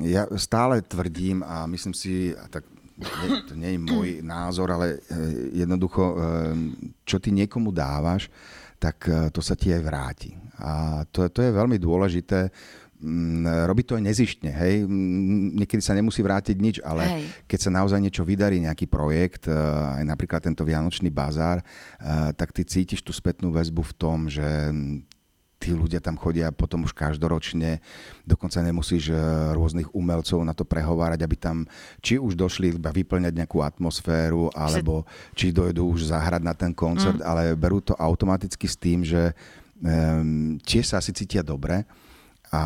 ja 0.00 0.24
stále 0.38 0.80
tvrdím 0.80 1.42
a 1.42 1.66
myslím 1.66 1.92
si, 1.92 2.32
a 2.32 2.46
tak 2.48 2.64
nie, 3.02 3.28
to 3.48 3.54
nie 3.58 3.70
je 3.74 3.80
môj 3.80 4.08
názor, 4.34 4.70
ale 4.72 4.96
e, 4.96 5.66
jednoducho, 5.66 6.02
e, 6.02 6.16
čo 7.02 7.18
ty 7.18 7.34
niekomu 7.34 7.74
dávaš, 7.74 8.30
tak 8.78 9.08
e, 9.08 9.30
to 9.34 9.40
sa 9.42 9.58
ti 9.58 9.74
aj 9.74 9.82
vráti. 9.82 10.30
A 10.62 11.02
to, 11.10 11.26
to 11.26 11.42
je 11.42 11.50
veľmi 11.50 11.80
dôležité 11.80 12.52
robí 13.66 13.82
to 13.82 13.98
aj 13.98 14.04
nezištne, 14.06 14.50
hej. 14.54 14.86
Mm, 14.86 15.58
niekedy 15.58 15.82
sa 15.82 15.98
nemusí 15.98 16.22
vrátiť 16.22 16.56
nič, 16.56 16.76
ale 16.86 17.02
hej. 17.02 17.24
keď 17.50 17.58
sa 17.58 17.70
naozaj 17.74 17.98
niečo 17.98 18.22
vydarí, 18.22 18.62
nejaký 18.62 18.86
projekt, 18.86 19.50
eh, 19.50 19.54
aj 19.98 20.04
napríklad 20.06 20.38
tento 20.38 20.62
Vianočný 20.62 21.10
bazár, 21.10 21.60
eh, 21.60 22.30
tak 22.38 22.54
ty 22.54 22.62
cítiš 22.62 23.02
tú 23.02 23.10
spätnú 23.10 23.50
väzbu 23.50 23.82
v 23.82 23.94
tom, 23.98 24.18
že 24.30 24.46
tí 25.62 25.70
ľudia 25.70 26.02
tam 26.02 26.18
chodia 26.18 26.50
potom 26.50 26.82
už 26.82 26.90
každoročne, 26.90 27.78
dokonca 28.26 28.58
nemusíš 28.58 29.14
rôznych 29.54 29.94
umelcov 29.94 30.42
na 30.42 30.58
to 30.58 30.66
prehovárať, 30.66 31.22
aby 31.22 31.36
tam 31.38 31.56
či 32.02 32.18
už 32.18 32.34
došli 32.34 32.74
iba 32.74 32.90
vyplňať 32.90 33.30
nejakú 33.30 33.62
atmosféru, 33.62 34.50
alebo 34.58 35.06
či 35.38 35.54
dojdú 35.54 35.86
už 35.86 36.10
zahrať 36.10 36.42
na 36.42 36.54
ten 36.58 36.74
koncert, 36.74 37.22
mm. 37.22 37.26
ale 37.26 37.42
berú 37.54 37.78
to 37.78 37.94
automaticky 37.94 38.66
s 38.66 38.74
tým, 38.74 39.06
že 39.06 39.30
um, 39.78 40.58
tiež 40.66 40.82
sa 40.82 40.98
asi 40.98 41.14
cítia 41.14 41.46
dobre 41.46 41.86
a 42.52 42.62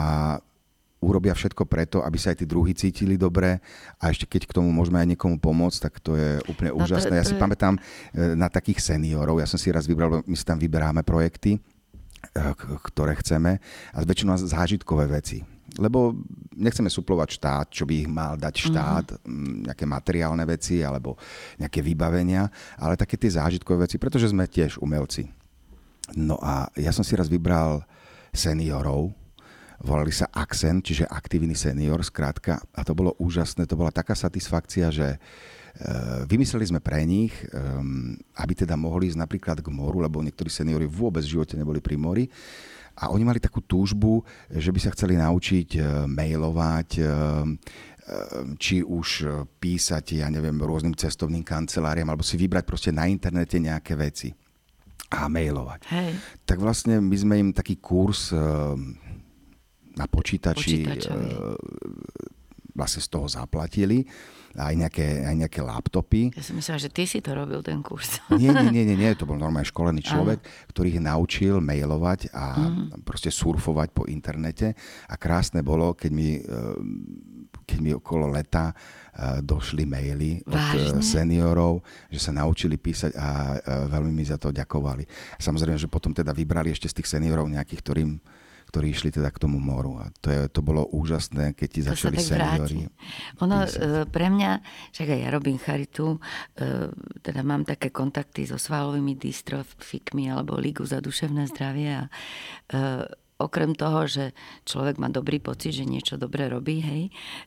urobia 1.06 1.36
všetko 1.36 1.68
preto, 1.68 2.02
aby 2.02 2.18
sa 2.18 2.34
aj 2.34 2.42
tí 2.42 2.46
druhí 2.48 2.74
cítili 2.74 3.14
dobre 3.14 3.62
a 4.00 4.04
ešte 4.10 4.26
keď 4.26 4.50
k 4.50 4.56
tomu 4.58 4.74
môžeme 4.74 4.98
aj 4.98 5.08
niekomu 5.14 5.36
pomôcť, 5.38 5.78
tak 5.78 5.94
to 6.02 6.18
je 6.18 6.42
úplne 6.50 6.74
no 6.74 6.82
úžasné. 6.82 7.12
To, 7.12 7.16
to 7.16 7.20
ja 7.22 7.26
si 7.26 7.34
je... 7.36 7.40
pamätám 7.40 7.78
e, 7.78 7.80
na 8.34 8.50
takých 8.50 8.82
seniorov, 8.82 9.38
ja 9.38 9.46
som 9.46 9.60
si 9.60 9.70
raz 9.70 9.86
vybral, 9.86 10.26
my 10.26 10.36
si 10.36 10.44
tam 10.44 10.58
vyberáme 10.58 11.06
projekty, 11.06 11.56
e, 11.56 11.60
ktoré 12.90 13.14
chceme 13.22 13.62
a 13.92 13.96
väčšinou 14.02 14.34
zážitkové 14.40 15.06
veci. 15.06 15.44
Lebo 15.76 16.16
nechceme 16.56 16.88
suplovať 16.88 17.28
štát, 17.36 17.66
čo 17.68 17.84
by 17.84 17.94
ich 18.00 18.08
mal 18.08 18.40
dať 18.40 18.54
štát, 18.70 19.06
mm-hmm. 19.20 19.68
nejaké 19.68 19.84
materiálne 19.84 20.44
veci 20.48 20.80
alebo 20.80 21.20
nejaké 21.60 21.84
vybavenia, 21.84 22.48
ale 22.80 22.96
také 22.96 23.20
tie 23.20 23.36
zážitkové 23.36 23.84
veci, 23.84 24.00
pretože 24.00 24.32
sme 24.32 24.48
tiež 24.48 24.80
umelci. 24.80 25.28
No 26.16 26.40
a 26.40 26.70
ja 26.78 26.94
som 26.94 27.04
si 27.04 27.12
raz 27.18 27.28
vybral 27.28 27.84
seniorov, 28.32 29.12
volali 29.82 30.12
sa 30.12 30.30
Accent, 30.32 30.80
čiže 30.80 31.04
aktívny 31.04 31.52
senior, 31.52 32.00
skrátka. 32.00 32.60
A 32.72 32.80
to 32.86 32.96
bolo 32.96 33.12
úžasné, 33.20 33.68
to 33.68 33.76
bola 33.76 33.92
taká 33.92 34.16
satisfakcia, 34.16 34.88
že 34.88 35.08
e, 35.12 35.18
vymysleli 36.24 36.64
sme 36.64 36.80
pre 36.80 37.04
nich, 37.04 37.32
ehm, 37.52 38.16
aby 38.40 38.52
teda 38.56 38.78
mohli 38.78 39.12
ísť 39.12 39.20
napríklad 39.20 39.58
k 39.60 39.68
moru, 39.68 40.00
lebo 40.00 40.24
niektorí 40.24 40.48
seniori 40.48 40.88
vôbec 40.88 41.24
v 41.24 41.36
živote 41.36 41.58
neboli 41.58 41.84
pri 41.84 41.96
mori. 42.00 42.24
A 42.96 43.12
oni 43.12 43.28
mali 43.28 43.36
takú 43.36 43.60
túžbu, 43.60 44.24
že 44.48 44.72
by 44.72 44.80
sa 44.80 44.92
chceli 44.96 45.20
naučiť 45.20 45.68
e, 45.76 45.80
mailovať, 46.08 46.88
e, 46.96 47.04
či 48.54 48.86
už 48.86 49.26
písať, 49.58 50.22
ja 50.22 50.30
neviem, 50.30 50.54
rôznym 50.54 50.94
cestovným 50.94 51.42
kanceláriám, 51.42 52.06
alebo 52.06 52.22
si 52.22 52.38
vybrať 52.38 52.62
proste 52.62 52.94
na 52.94 53.10
internete 53.10 53.58
nejaké 53.58 53.98
veci 53.98 54.30
a 55.10 55.26
mailovať. 55.26 55.80
Hej. 55.90 56.10
Tak 56.46 56.58
vlastne 56.62 57.02
my 57.02 57.16
sme 57.18 57.34
im 57.38 57.50
taký 57.50 57.78
kurz 57.78 58.30
na 59.96 60.06
počítači. 60.06 60.84
E, 60.84 61.16
vlastne 62.76 63.00
z 63.00 63.08
toho 63.08 63.26
zaplatili 63.26 64.04
aj 64.56 64.72
nejaké, 64.72 65.06
aj 65.28 65.34
nejaké 65.36 65.60
laptopy. 65.60 66.32
Ja 66.32 66.40
som 66.40 66.56
myslela, 66.56 66.80
že 66.80 66.88
ty 66.88 67.04
si 67.04 67.20
to 67.20 67.36
robil, 67.36 67.60
ten 67.60 67.84
kurz. 67.84 68.24
Nie, 68.32 68.52
nie, 68.52 68.72
nie, 68.72 68.84
nie, 68.88 68.96
nie 68.96 69.12
to 69.12 69.28
bol 69.28 69.36
normálne 69.36 69.68
školený 69.68 70.00
človek, 70.00 70.40
Aha. 70.40 70.72
ktorý 70.72 70.96
ich 70.96 71.02
naučil 71.02 71.60
mailovať 71.60 72.32
a 72.32 72.44
uh-huh. 72.56 73.04
proste 73.04 73.28
surfovať 73.28 73.92
po 73.92 74.08
internete. 74.08 74.72
A 75.12 75.20
krásne 75.20 75.60
bolo, 75.60 75.92
keď 75.92 76.10
mi, 76.12 76.40
e, 76.40 76.56
keď 77.68 77.78
mi 77.84 77.90
okolo 77.92 78.32
leta 78.32 78.72
e, 78.72 79.44
došli 79.44 79.84
maily 79.84 80.40
Vážne? 80.48 80.96
od 80.96 81.04
seniorov, 81.04 81.84
že 82.08 82.20
sa 82.20 82.32
naučili 82.32 82.80
písať 82.80 83.12
a 83.12 83.28
veľmi 83.92 84.12
mi 84.12 84.24
za 84.24 84.40
to 84.40 84.56
ďakovali. 84.56 85.04
Samozrejme, 85.36 85.76
že 85.76 85.92
potom 85.92 86.16
teda 86.16 86.32
vybrali 86.32 86.72
ešte 86.72 86.88
z 86.88 86.96
tých 87.02 87.12
seniorov 87.12 87.44
nejakých, 87.52 87.80
ktorým 87.84 88.10
ktorí 88.66 88.92
išli 88.92 89.14
teda 89.14 89.30
k 89.30 89.42
tomu 89.46 89.62
moru. 89.62 90.02
A 90.02 90.10
to, 90.18 90.28
je, 90.28 90.50
to 90.50 90.60
bolo 90.60 90.84
úžasné, 90.90 91.54
keď 91.54 91.68
ti 91.70 91.80
začali 91.86 92.18
seniori. 92.18 92.90
Ono 93.40 93.56
písať. 93.62 93.78
E, 93.78 94.10
pre 94.10 94.26
mňa, 94.26 94.50
však 94.92 95.08
aj 95.08 95.20
ja 95.22 95.28
robím 95.30 95.58
charitu, 95.62 96.18
e, 96.58 96.90
teda 97.22 97.40
mám 97.46 97.62
také 97.62 97.94
kontakty 97.94 98.44
so 98.44 98.58
svalovými 98.58 99.14
dystrofikmi 99.14 100.28
alebo 100.28 100.58
Ligu 100.58 100.82
za 100.82 100.98
duševné 100.98 101.46
zdravie 101.50 101.90
a 101.94 102.04
e, 102.06 102.10
okrem 103.36 103.76
toho, 103.76 104.08
že 104.08 104.24
človek 104.64 104.96
má 104.96 105.12
dobrý 105.12 105.36
pocit, 105.36 105.76
že 105.76 105.84
niečo 105.84 106.16
dobre 106.16 106.48
robí, 106.48 106.80
hej, 106.80 107.02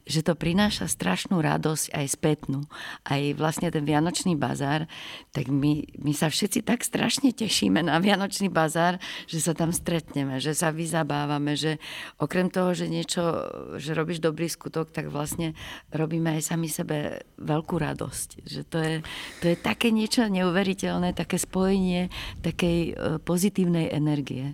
že 0.05 0.21
to 0.21 0.37
prináša 0.37 0.85
strašnú 0.85 1.41
radosť 1.41 1.97
aj 1.97 2.05
spätnú. 2.13 2.69
Aj 3.09 3.21
vlastne 3.33 3.73
ten 3.73 3.81
Vianočný 3.81 4.37
bazár, 4.37 4.85
tak 5.33 5.49
my, 5.49 5.89
my 5.97 6.13
sa 6.13 6.29
všetci 6.29 6.61
tak 6.61 6.85
strašne 6.85 7.33
tešíme 7.33 7.81
na 7.81 7.97
Vianočný 7.97 8.53
bazár, 8.53 9.01
že 9.25 9.41
sa 9.41 9.57
tam 9.57 9.73
stretneme, 9.73 10.37
že 10.37 10.53
sa 10.53 10.69
vyzabávame, 10.69 11.57
že 11.57 11.81
okrem 12.21 12.53
toho, 12.53 12.77
že 12.77 12.85
niečo, 12.85 13.49
že 13.81 13.97
robíš 13.97 14.21
dobrý 14.21 14.45
skutok, 14.45 14.93
tak 14.93 15.09
vlastne 15.09 15.57
robíme 15.89 16.37
aj 16.37 16.53
sami 16.53 16.69
sebe 16.69 17.25
veľkú 17.41 17.75
radosť. 17.81 18.45
Že 18.45 18.61
to 18.69 18.77
je, 18.77 18.95
to 19.41 19.45
je 19.49 19.57
také 19.57 19.89
niečo 19.89 20.29
neuveriteľné, 20.29 21.17
také 21.17 21.41
spojenie 21.41 22.13
takej 22.45 22.77
e, 22.77 22.91
pozitívnej 23.25 23.89
energie. 23.89 24.53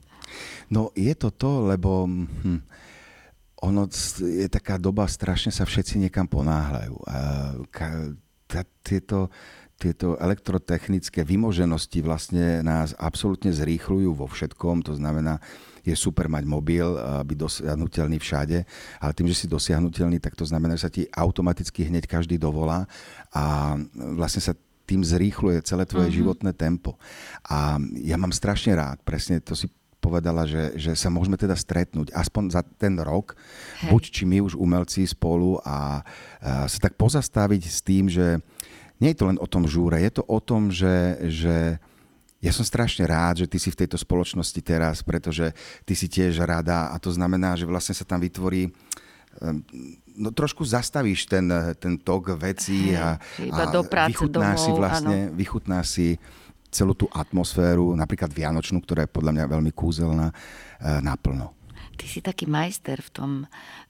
No 0.70 0.90
je 0.98 1.14
to 1.14 1.30
to, 1.30 1.70
lebo 1.70 2.10
hm, 2.10 2.62
ono 3.66 3.88
je 4.20 4.48
taká 4.52 4.78
doba, 4.78 5.10
strašne 5.10 5.50
sa 5.50 5.66
všetci 5.66 5.98
niekam 5.98 6.28
ponáhľajú. 6.30 6.96
A 7.08 7.18
ka, 7.72 8.14
ta, 8.46 8.62
tieto, 8.86 9.34
tieto 9.76 10.16
elektrotechnické 10.22 11.26
vymoženosti 11.26 12.00
vlastne 12.00 12.62
nás 12.62 12.94
absolútne 12.96 13.52
zrýchľujú 13.52 14.10
vo 14.14 14.28
všetkom, 14.30 14.86
to 14.86 14.94
znamená, 14.96 15.42
je 15.86 15.94
super 15.94 16.26
mať 16.26 16.44
mobil, 16.50 16.86
byť 17.26 17.38
dosiahnutelný 17.38 18.18
všade, 18.18 18.58
ale 19.02 19.12
tým, 19.14 19.30
že 19.30 19.46
si 19.46 19.46
dosiahnutelný, 19.46 20.18
tak 20.18 20.34
to 20.34 20.46
znamená, 20.48 20.74
že 20.80 20.86
sa 20.86 20.92
ti 20.94 21.04
automaticky 21.14 21.86
hneď 21.86 22.10
každý 22.10 22.42
dovolá 22.42 22.90
a 23.30 23.78
vlastne 24.18 24.42
sa 24.42 24.54
tým 24.86 25.02
zrýchluje 25.02 25.66
celé 25.66 25.86
tvoje 25.90 26.14
uh-huh. 26.14 26.20
životné 26.22 26.54
tempo. 26.54 26.98
A 27.46 27.82
ja 28.02 28.22
mám 28.22 28.30
strašne 28.30 28.78
rád, 28.78 29.02
presne 29.02 29.42
to 29.42 29.58
si 29.58 29.66
povedala, 30.06 30.46
že, 30.46 30.78
že 30.78 30.94
sa 30.94 31.10
môžeme 31.10 31.34
teda 31.34 31.58
stretnúť 31.58 32.14
aspoň 32.14 32.44
za 32.54 32.62
ten 32.62 32.94
rok, 33.02 33.34
Hej. 33.82 33.90
buď 33.90 34.04
či 34.14 34.24
my 34.30 34.38
už 34.46 34.54
umelci 34.54 35.02
spolu 35.10 35.58
a, 35.66 35.66
a 35.66 36.70
sa 36.70 36.78
tak 36.78 36.94
pozastaviť 36.94 37.64
s 37.66 37.80
tým, 37.82 38.06
že 38.06 38.38
nie 39.02 39.12
je 39.12 39.18
to 39.18 39.26
len 39.26 39.42
o 39.42 39.48
tom 39.50 39.66
žúre, 39.66 39.98
je 40.00 40.22
to 40.22 40.24
o 40.30 40.38
tom, 40.38 40.70
že, 40.70 41.18
že 41.26 41.82
ja 42.40 42.54
som 42.54 42.62
strašne 42.62 43.10
rád, 43.10 43.44
že 43.44 43.50
ty 43.50 43.58
si 43.58 43.74
v 43.74 43.80
tejto 43.82 43.98
spoločnosti 43.98 44.62
teraz, 44.62 45.02
pretože 45.02 45.50
ty 45.82 45.98
si 45.98 46.06
tiež 46.06 46.46
rada 46.46 46.94
a 46.94 46.96
to 47.02 47.10
znamená, 47.10 47.58
že 47.58 47.66
vlastne 47.66 47.98
sa 47.98 48.06
tam 48.06 48.22
vytvorí 48.22 48.70
ehm, 49.42 49.66
no 50.16 50.30
trošku 50.32 50.64
zastavíš 50.64 51.28
ten, 51.28 51.50
ten 51.82 51.98
tok 52.00 52.38
vecí 52.40 52.96
a, 52.96 53.18
a 53.52 53.64
do 53.68 53.84
práce, 53.84 54.16
vychutnáš 54.16 54.58
domov, 54.62 54.66
si 54.66 54.72
vlastne, 54.72 55.20
áno. 55.28 55.36
vychutnáš 55.36 55.86
si 55.90 56.08
celú 56.76 56.92
tú 56.92 57.08
atmosféru, 57.16 57.96
napríklad 57.96 58.36
Vianočnú, 58.36 58.84
ktorá 58.84 59.08
je 59.08 59.16
podľa 59.16 59.32
mňa 59.32 59.46
veľmi 59.48 59.72
kúzelná, 59.72 60.28
e, 60.30 60.36
naplno. 61.00 61.56
Ty 61.96 62.06
si 62.12 62.20
taký 62.20 62.44
majster 62.44 63.00
v 63.00 63.14
tom 63.16 63.32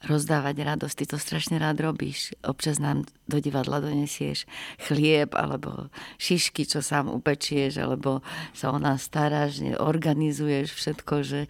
rozdávať 0.06 0.62
radosť, 0.62 0.93
ty 0.93 1.06
to 1.10 1.17
strašne 1.17 1.58
rád 1.58 1.82
robíš. 1.82 2.38
Občas 2.45 2.78
nám 2.78 3.10
do 3.26 3.41
divadla 3.41 3.82
donesieš 3.82 4.45
chlieb 4.78 5.34
alebo 5.34 5.89
šišky, 6.21 6.69
čo 6.69 6.86
sám 6.86 7.10
upečieš, 7.10 7.82
alebo 7.82 8.21
sa 8.54 8.69
o 8.69 8.78
nás 8.78 9.10
staráš, 9.10 9.65
organizuješ 9.82 10.69
všetko, 10.78 11.13
že 11.26 11.41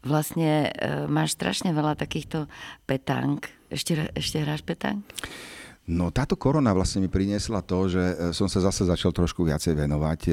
vlastne 0.00 0.72
e, 0.72 1.04
máš 1.12 1.36
strašne 1.36 1.76
veľa 1.76 2.00
takýchto 2.00 2.48
petánk. 2.88 3.52
Ešte, 3.68 4.08
ešte 4.16 4.40
hráš 4.40 4.64
petánk? 4.64 5.04
No 5.88 6.12
táto 6.12 6.36
korona 6.36 6.76
vlastne 6.76 7.00
mi 7.00 7.08
priniesla 7.08 7.64
to, 7.64 7.88
že 7.88 8.04
e, 8.04 8.14
som 8.36 8.44
sa 8.44 8.60
zase 8.60 8.84
začal 8.84 9.08
trošku 9.08 9.40
viacej 9.40 9.72
venovať 9.72 10.20
e, 10.28 10.32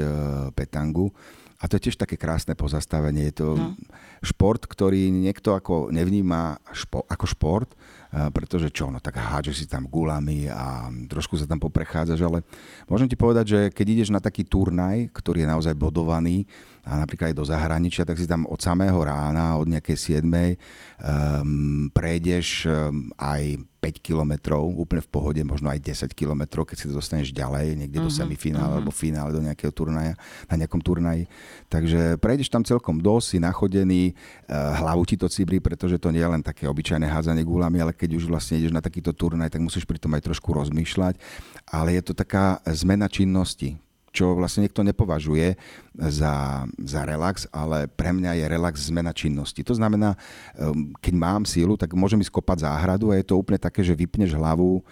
petangu. 0.52 1.16
A 1.64 1.72
to 1.72 1.80
je 1.80 1.88
tiež 1.88 1.96
také 1.96 2.20
krásne 2.20 2.52
pozastavenie. 2.52 3.32
Je 3.32 3.40
to 3.40 3.56
no. 3.56 3.72
šport, 4.20 4.68
ktorý 4.68 5.08
niekto 5.08 5.56
ako 5.56 5.88
nevníma 5.96 6.60
špo, 6.76 7.08
ako 7.08 7.26
šport, 7.32 7.72
e, 7.72 8.28
pretože 8.36 8.68
čo, 8.68 8.92
no 8.92 9.00
tak 9.00 9.16
hádže 9.16 9.56
si 9.56 9.66
tam 9.66 9.88
gulami 9.88 10.52
a 10.52 10.92
trošku 11.08 11.40
sa 11.40 11.48
tam 11.48 11.64
poprechádzaš, 11.64 12.20
ale 12.20 12.44
môžem 12.92 13.08
ti 13.08 13.16
povedať, 13.16 13.46
že 13.48 13.60
keď 13.72 13.86
ideš 13.88 14.10
na 14.12 14.20
taký 14.20 14.44
turnaj, 14.44 15.08
ktorý 15.16 15.48
je 15.48 15.52
naozaj 15.56 15.74
bodovaný, 15.80 16.44
a 16.86 17.02
napríklad 17.02 17.34
aj 17.34 17.40
do 17.42 17.46
zahraničia, 17.50 18.06
tak 18.06 18.22
si 18.22 18.30
tam 18.30 18.46
od 18.46 18.62
samého 18.62 19.02
rána, 19.02 19.58
od 19.58 19.66
nejakej 19.66 20.22
7. 20.22 20.22
Um, 20.22 21.90
prejdeš 21.90 22.70
um, 22.70 23.10
aj 23.18 23.58
5 23.86 24.02
kilometrov, 24.02 24.66
úplne 24.66 25.06
v 25.06 25.10
pohode, 25.14 25.42
možno 25.46 25.70
aj 25.70 25.78
10 25.78 26.10
kilometrov, 26.18 26.66
keď 26.66 26.76
si 26.82 26.86
to 26.90 26.98
dostaneš 26.98 27.30
ďalej, 27.30 27.78
niekde 27.78 28.02
uh-huh, 28.02 28.10
do 28.10 28.12
mhm, 28.12 28.18
semifinále 28.18 28.66
uh-huh. 28.66 28.78
alebo 28.82 28.90
finále, 28.90 29.30
do 29.30 29.46
nejakého 29.46 29.70
turnaja, 29.70 30.18
na 30.50 30.56
nejakom 30.58 30.82
turnaji. 30.82 31.30
Takže 31.70 32.18
prejdeš 32.18 32.50
tam 32.50 32.66
celkom 32.66 32.98
dosť, 32.98 33.26
si 33.26 33.38
nachodený, 33.38 34.18
uh, 34.50 34.82
hlavu 34.82 35.06
ti 35.06 35.14
to 35.22 35.30
cibrí, 35.30 35.62
pretože 35.62 36.02
to 36.02 36.10
nie 36.10 36.26
je 36.26 36.34
len 36.34 36.42
také 36.42 36.66
obyčajné 36.66 37.06
hádzanie 37.06 37.46
gulami, 37.46 37.78
ale 37.78 37.94
keď 37.94 38.18
už 38.18 38.26
vlastne 38.26 38.58
ideš 38.58 38.74
na 38.74 38.82
takýto 38.82 39.14
turnaj, 39.14 39.54
tak 39.54 39.62
musíš 39.62 39.86
pri 39.86 40.02
tom 40.02 40.18
aj 40.18 40.26
trošku 40.26 40.50
rozmýšľať. 40.50 41.22
Ale 41.70 41.94
je 41.94 42.02
to 42.02 42.18
taká 42.18 42.58
zmena 42.66 43.06
činnosti 43.06 43.78
čo 44.16 44.32
vlastne 44.32 44.64
niekto 44.64 44.80
nepovažuje 44.80 45.60
za, 45.96 46.64
za 46.80 47.02
relax, 47.04 47.52
ale 47.52 47.92
pre 47.92 48.16
mňa 48.16 48.40
je 48.40 48.46
relax 48.48 48.88
zmena 48.88 49.12
činnosti. 49.12 49.60
To 49.68 49.76
znamená, 49.76 50.16
um, 50.56 50.96
keď 51.04 51.14
mám 51.20 51.44
sílu, 51.44 51.76
tak 51.76 51.92
môžem 51.92 52.24
ísť 52.24 52.32
kopať 52.32 52.64
záhradu 52.64 53.12
a 53.12 53.20
je 53.20 53.28
to 53.28 53.36
úplne 53.36 53.60
také, 53.60 53.84
že 53.84 53.92
vypneš 53.92 54.32
hlavu, 54.40 54.80
um, 54.80 54.84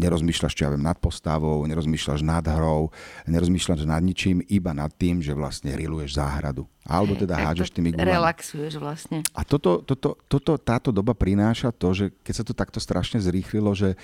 nerozmýšľaš, 0.00 0.56
čo 0.56 0.64
ja 0.64 0.72
viem, 0.72 0.80
nad 0.80 0.96
postavou, 0.96 1.60
nerozmýšľaš 1.68 2.24
nad 2.24 2.44
hrou, 2.48 2.88
nerozmýšľaš 3.28 3.84
nad 3.84 4.00
ničím, 4.00 4.40
iba 4.48 4.72
nad 4.72 4.88
tým, 4.96 5.20
že 5.20 5.36
vlastne 5.36 5.76
riluješ 5.76 6.16
záhradu. 6.16 6.64
Alebo 6.90 7.14
teda 7.14 7.38
Hej, 7.38 7.44
hážeš 7.46 7.68
tými 7.70 7.94
gulami. 7.94 8.10
Relaxuješ 8.10 8.74
vlastne. 8.82 9.22
A 9.30 9.46
toto, 9.46 9.78
toto, 9.86 10.18
toto, 10.26 10.58
táto 10.58 10.90
doba 10.90 11.14
prináša 11.14 11.70
to, 11.70 11.94
že 11.94 12.10
keď 12.26 12.34
sa 12.34 12.44
to 12.44 12.50
takto 12.50 12.82
strašne 12.82 13.22
zrýchlilo, 13.22 13.70
že 13.78 13.94
e, 13.94 13.96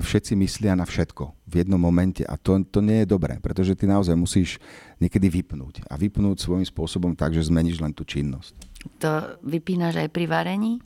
všetci 0.00 0.32
myslia 0.40 0.72
na 0.72 0.88
všetko 0.88 1.28
v 1.44 1.54
jednom 1.60 1.76
momente 1.76 2.24
a 2.24 2.40
to, 2.40 2.56
to 2.64 2.80
nie 2.80 3.04
je 3.04 3.12
dobré, 3.12 3.36
pretože 3.36 3.76
ty 3.76 3.84
naozaj 3.84 4.16
musíš 4.16 4.56
niekedy 4.96 5.28
vypnúť 5.28 5.84
a 5.84 6.00
vypnúť 6.00 6.40
svojím 6.40 6.64
spôsobom 6.64 7.12
tak, 7.12 7.36
že 7.36 7.44
zmeníš 7.44 7.84
len 7.84 7.92
tú 7.92 8.08
činnosť. 8.08 8.56
To 9.04 9.36
vypínaš 9.44 10.00
aj 10.00 10.08
pri 10.08 10.24
varení? 10.24 10.80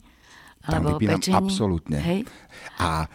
Alebo 0.67 0.99
vypínam 0.99 1.23
pečení? 1.23 1.37
absolútne. 1.39 1.99
Hej? 2.03 2.19
A 2.75 3.07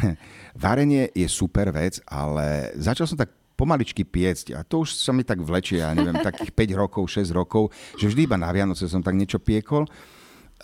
varenie 0.64 1.12
je 1.12 1.28
super 1.28 1.68
vec, 1.68 2.00
ale 2.08 2.72
začal 2.80 3.04
som 3.04 3.20
tak 3.20 3.43
pomaličky 3.64 4.04
piecť 4.04 4.52
a 4.52 4.60
to 4.60 4.84
už 4.84 4.92
sa 4.92 5.16
mi 5.16 5.24
tak 5.24 5.40
vlečie, 5.40 5.80
ja 5.80 5.96
neviem, 5.96 6.20
takých 6.20 6.52
5 6.76 6.82
rokov, 6.84 7.08
6 7.08 7.32
rokov, 7.32 7.72
že 7.96 8.12
vždy 8.12 8.28
iba 8.28 8.36
na 8.36 8.52
Vianoce 8.52 8.84
som 8.84 9.00
tak 9.00 9.16
niečo 9.16 9.40
piekol, 9.40 9.88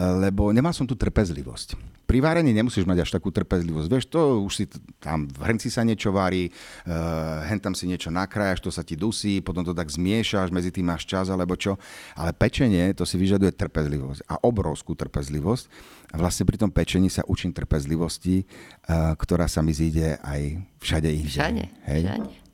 lebo 0.00 0.48
nemal 0.48 0.72
som 0.72 0.88
tú 0.88 0.96
trpezlivosť. 0.96 1.76
Pri 2.08 2.18
varení 2.18 2.50
nemusíš 2.50 2.88
mať 2.88 3.06
až 3.06 3.10
takú 3.14 3.30
trpezlivosť. 3.30 3.86
Vieš, 3.86 4.04
to 4.10 4.42
už 4.42 4.52
si 4.56 4.64
tam 4.98 5.30
v 5.30 5.40
hrnci 5.46 5.70
sa 5.70 5.86
niečo 5.86 6.10
varí, 6.10 6.50
uh, 6.50 7.46
hen 7.46 7.62
tam 7.62 7.70
si 7.70 7.86
niečo 7.86 8.10
nakrájaš, 8.10 8.64
to 8.64 8.70
sa 8.74 8.82
ti 8.82 8.98
dusí, 8.98 9.38
potom 9.38 9.62
to 9.62 9.70
tak 9.70 9.86
zmiešaš, 9.86 10.50
medzi 10.50 10.74
tým 10.74 10.90
máš 10.90 11.06
čas 11.06 11.30
alebo 11.30 11.54
čo. 11.54 11.78
Ale 12.18 12.34
pečenie, 12.34 12.90
to 12.98 13.06
si 13.06 13.14
vyžaduje 13.14 13.54
trpezlivosť 13.54 14.26
a 14.26 14.42
obrovskú 14.42 14.98
trpezlivosť. 14.98 15.64
A 16.10 16.18
vlastne 16.18 16.48
pri 16.50 16.58
tom 16.58 16.74
pečení 16.74 17.06
sa 17.06 17.22
učím 17.30 17.54
trpezlivosti, 17.54 18.42
uh, 18.42 19.14
ktorá 19.14 19.46
sa 19.46 19.62
mi 19.62 19.70
zíde 19.70 20.18
aj 20.18 20.66
všade 20.82 21.10
inde. 21.14 21.30
Všade, 21.30 21.64
Hej? 21.86 22.02
všade. 22.10 22.49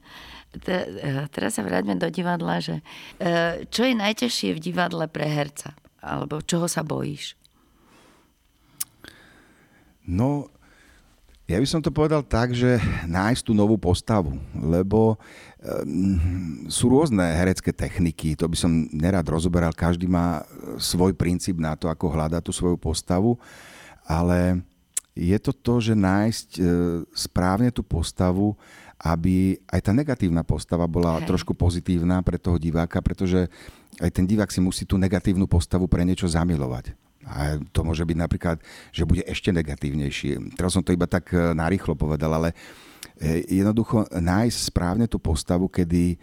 E, 0.65 1.29
teraz 1.29 1.61
sa 1.61 1.63
vráťme 1.63 2.01
do 2.01 2.09
divadla, 2.09 2.65
že 2.65 2.81
e, 3.21 3.69
čo 3.69 3.85
je 3.85 3.93
najťažšie 3.93 4.57
v 4.57 4.63
divadle 4.63 5.05
pre 5.11 5.29
herca? 5.29 5.77
Alebo 6.01 6.41
čoho 6.41 6.65
sa 6.71 6.81
bojíš? 6.81 7.37
No, 10.07 10.49
ja 11.51 11.59
by 11.59 11.67
som 11.67 11.83
to 11.83 11.91
povedal 11.95 12.23
tak, 12.23 12.55
že 12.55 12.79
nájsť 13.07 13.43
tú 13.43 13.53
novú 13.55 13.75
postavu, 13.79 14.35
lebo 14.55 15.15
um, 15.15 16.67
sú 16.71 16.91
rôzne 16.91 17.23
herecké 17.23 17.75
techniky, 17.75 18.39
to 18.39 18.47
by 18.47 18.55
som 18.55 18.87
nerad 18.95 19.27
rozoberal, 19.27 19.75
každý 19.75 20.07
má 20.07 20.47
svoj 20.79 21.15
princíp 21.15 21.59
na 21.59 21.75
to, 21.75 21.91
ako 21.91 22.11
hľadať 22.11 22.43
tú 22.43 22.55
svoju 22.55 22.79
postavu, 22.79 23.35
ale 24.07 24.63
je 25.15 25.39
to 25.43 25.51
to, 25.55 25.75
že 25.81 25.95
nájsť 25.95 26.49
správne 27.15 27.71
tú 27.71 27.81
postavu 27.81 28.59
aby 28.97 29.61
aj 29.69 29.81
tá 29.85 29.93
negatívna 29.93 30.41
postava 30.41 30.89
bola 30.89 31.21
Hej. 31.21 31.29
trošku 31.29 31.53
pozitívna 31.53 32.25
pre 32.25 32.41
toho 32.41 32.57
diváka, 32.57 33.05
pretože 33.05 33.49
aj 34.01 34.11
ten 34.13 34.25
divák 34.25 34.49
si 34.49 34.61
musí 34.65 34.89
tú 34.89 34.97
negatívnu 34.97 35.45
postavu 35.45 35.85
pre 35.85 36.05
niečo 36.05 36.29
zamilovať. 36.29 36.97
A 37.27 37.59
to 37.75 37.83
môže 37.83 38.07
byť 38.07 38.17
napríklad, 38.17 38.63
že 38.95 39.03
bude 39.03 39.27
ešte 39.27 39.51
negatívnejší. 39.51 40.55
Teraz 40.55 40.79
som 40.79 40.83
to 40.87 40.95
iba 40.95 41.11
tak 41.11 41.35
e, 41.35 41.53
narýchlo 41.59 41.99
povedal, 41.99 42.31
ale 42.31 42.55
e, 43.19 43.43
jednoducho 43.51 44.07
nájsť 44.15 44.59
správne 44.71 45.11
tú 45.11 45.19
postavu, 45.19 45.67
kedy 45.67 46.15
e, 46.15 46.17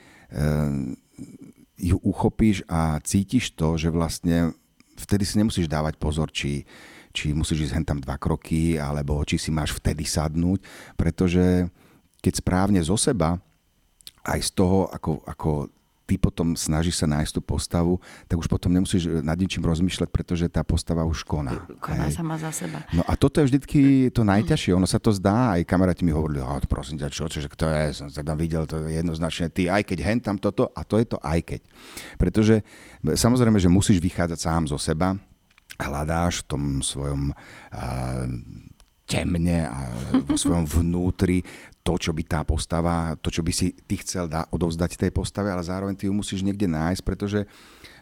ju 1.84 2.00
uchopíš 2.00 2.64
a 2.72 3.04
cítiš 3.04 3.52
to, 3.52 3.76
že 3.76 3.92
vlastne 3.92 4.56
vtedy 4.96 5.28
si 5.28 5.36
nemusíš 5.44 5.68
dávať 5.68 6.00
pozor, 6.00 6.32
či, 6.32 6.64
či 7.12 7.36
musíš 7.36 7.68
ísť 7.68 7.76
hen 7.76 7.86
tam 7.86 8.00
dva 8.00 8.16
kroky, 8.16 8.80
alebo 8.80 9.20
či 9.28 9.36
si 9.36 9.52
máš 9.52 9.76
vtedy 9.76 10.08
sadnúť, 10.08 10.64
pretože 10.96 11.68
keď 12.24 12.34
správne 12.40 12.80
zo 12.80 12.96
seba, 12.96 13.36
aj 14.24 14.40
z 14.40 14.50
toho, 14.56 14.88
ako, 14.88 15.20
ako 15.28 15.52
ty 16.04 16.20
potom 16.20 16.56
snažíš 16.56 17.00
sa 17.00 17.08
nájsť 17.08 17.40
tú 17.40 17.42
postavu, 17.44 18.00
tak 18.28 18.36
už 18.36 18.48
potom 18.52 18.72
nemusíš 18.72 19.24
nad 19.24 19.40
ničím 19.40 19.64
rozmýšľať, 19.64 20.10
pretože 20.12 20.46
tá 20.52 20.64
postava 20.64 21.08
už 21.08 21.24
koná. 21.24 21.64
Koná 21.80 22.08
hej. 22.08 22.16
sama 22.20 22.36
za 22.36 22.52
seba. 22.52 22.84
No 22.92 23.08
a 23.08 23.16
toto 23.16 23.40
je 23.40 23.48
vždycky 23.52 24.12
to 24.12 24.28
najťažšie. 24.28 24.76
Ono 24.76 24.88
sa 24.88 25.00
to 25.00 25.16
zdá, 25.16 25.56
aj 25.56 25.64
kamaráti 25.64 26.04
mi 26.04 26.12
hovorili, 26.12 26.44
oh, 26.44 26.60
prosím 26.68 27.00
ťa, 27.00 27.08
čo, 27.08 27.28
čo, 27.32 27.40
že 27.40 27.48
kto 27.48 27.66
je, 27.72 27.84
som 27.96 28.08
sa 28.12 28.24
tam 28.24 28.36
videl, 28.36 28.68
to 28.68 28.84
je 28.84 29.00
jednoznačne 29.00 29.48
ty, 29.52 29.72
aj 29.72 29.84
keď 29.88 29.98
hen 30.04 30.20
tam 30.20 30.36
toto, 30.36 30.72
a 30.76 30.84
to 30.84 31.00
je 31.00 31.08
to 31.08 31.18
aj 31.24 31.40
keď. 31.40 31.62
Pretože 32.20 32.56
samozrejme, 33.04 33.60
že 33.60 33.72
musíš 33.72 34.04
vychádzať 34.04 34.40
sám 34.40 34.64
zo 34.68 34.80
seba, 34.80 35.16
hľadáš 35.80 36.44
v 36.44 36.48
tom 36.52 36.64
svojom 36.84 37.32
uh, 37.34 38.28
temne 39.08 39.68
a 39.68 39.80
vo 40.24 40.36
svojom 40.40 40.64
vnútri 40.64 41.44
to, 41.84 42.00
čo 42.00 42.16
by 42.16 42.24
tá 42.24 42.40
postava, 42.48 43.20
to, 43.20 43.28
čo 43.28 43.44
by 43.44 43.52
si 43.52 43.76
ty 43.76 44.00
chcel 44.00 44.32
dá, 44.32 44.48
odovzdať 44.56 44.96
tej 44.96 45.12
postave, 45.12 45.52
ale 45.52 45.60
zároveň 45.60 46.00
ty 46.00 46.08
ju 46.08 46.16
musíš 46.16 46.40
niekde 46.40 46.66
nájsť, 46.72 47.04
pretože 47.04 47.44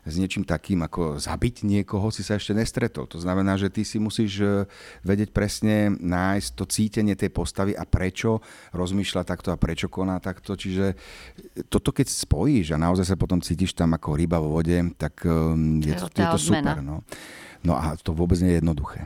s 0.01 0.17
niečím 0.17 0.41
takým 0.41 0.81
ako 0.81 1.21
zabiť 1.21 1.61
niekoho 1.61 2.09
si 2.09 2.25
sa 2.25 2.37
ešte 2.37 2.57
nestretol. 2.57 3.05
To 3.05 3.21
znamená, 3.21 3.53
že 3.57 3.69
ty 3.69 3.85
si 3.85 4.01
musíš 4.01 4.41
e, 4.41 4.65
vedieť 5.05 5.29
presne 5.29 5.93
nájsť 5.93 6.49
to 6.57 6.65
cítenie 6.65 7.13
tej 7.13 7.29
postavy 7.29 7.77
a 7.77 7.85
prečo 7.85 8.41
rozmýšľa 8.73 9.21
takto 9.25 9.53
a 9.53 9.61
prečo 9.61 9.93
koná 9.93 10.17
takto. 10.17 10.57
Čiže 10.57 10.97
toto 11.69 11.93
keď 11.93 12.09
spojíš 12.09 12.73
a 12.73 12.81
naozaj 12.81 13.13
sa 13.13 13.17
potom 13.17 13.45
cítiš 13.45 13.77
tam 13.77 13.93
ako 13.93 14.17
ryba 14.17 14.41
vo 14.41 14.57
vode, 14.57 14.77
tak 14.97 15.21
um, 15.25 15.77
je, 15.77 15.93
to, 15.93 16.09
je 16.09 16.25
to 16.33 16.39
super. 16.41 16.81
No. 16.81 17.05
no 17.61 17.73
a 17.77 17.93
to 18.01 18.17
vôbec 18.17 18.41
nie 18.41 18.57
je 18.57 18.59
jednoduché. 18.61 19.05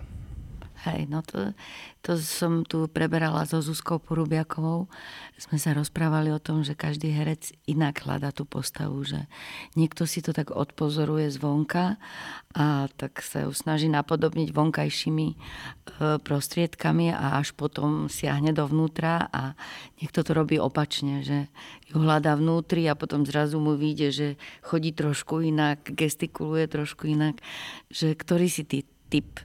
Hej, 0.86 1.10
no 1.10 1.26
to, 1.26 1.58
to 2.06 2.14
som 2.22 2.62
tu 2.62 2.86
preberala 2.86 3.42
so 3.50 3.58
Zuzkou 3.58 3.98
Porubiakovou. 3.98 4.86
Sme 5.34 5.58
sa 5.58 5.74
rozprávali 5.74 6.30
o 6.30 6.38
tom, 6.38 6.62
že 6.62 6.78
každý 6.78 7.10
herec 7.10 7.58
inak 7.66 8.06
hľadá 8.06 8.30
tú 8.30 8.46
postavu, 8.46 9.02
že 9.02 9.26
niekto 9.74 10.06
si 10.06 10.22
to 10.22 10.30
tak 10.30 10.54
odpozoruje 10.54 11.34
zvonka 11.34 11.98
a 12.54 12.86
tak 13.02 13.26
sa 13.26 13.50
ju 13.50 13.52
snaží 13.58 13.90
napodobniť 13.90 14.54
vonkajšími 14.54 15.28
e, 15.34 15.36
prostriedkami 16.22 17.18
a 17.18 17.42
až 17.42 17.58
potom 17.58 18.06
siahne 18.06 18.54
dovnútra 18.54 19.26
a 19.34 19.58
niekto 19.98 20.22
to 20.22 20.38
robí 20.38 20.62
opačne, 20.62 21.26
že 21.26 21.50
ju 21.90 21.98
hľadá 21.98 22.38
vnútri 22.38 22.86
a 22.86 22.94
potom 22.94 23.26
zrazu 23.26 23.58
mu 23.58 23.74
vyjde, 23.74 24.08
že 24.14 24.28
chodí 24.62 24.94
trošku 24.94 25.42
inak, 25.42 25.82
gestikuluje 25.82 26.70
trošku 26.70 27.10
inak, 27.10 27.42
že 27.90 28.14
ktorý 28.14 28.46
si 28.54 28.62
ty 28.70 28.86
typ 29.10 29.42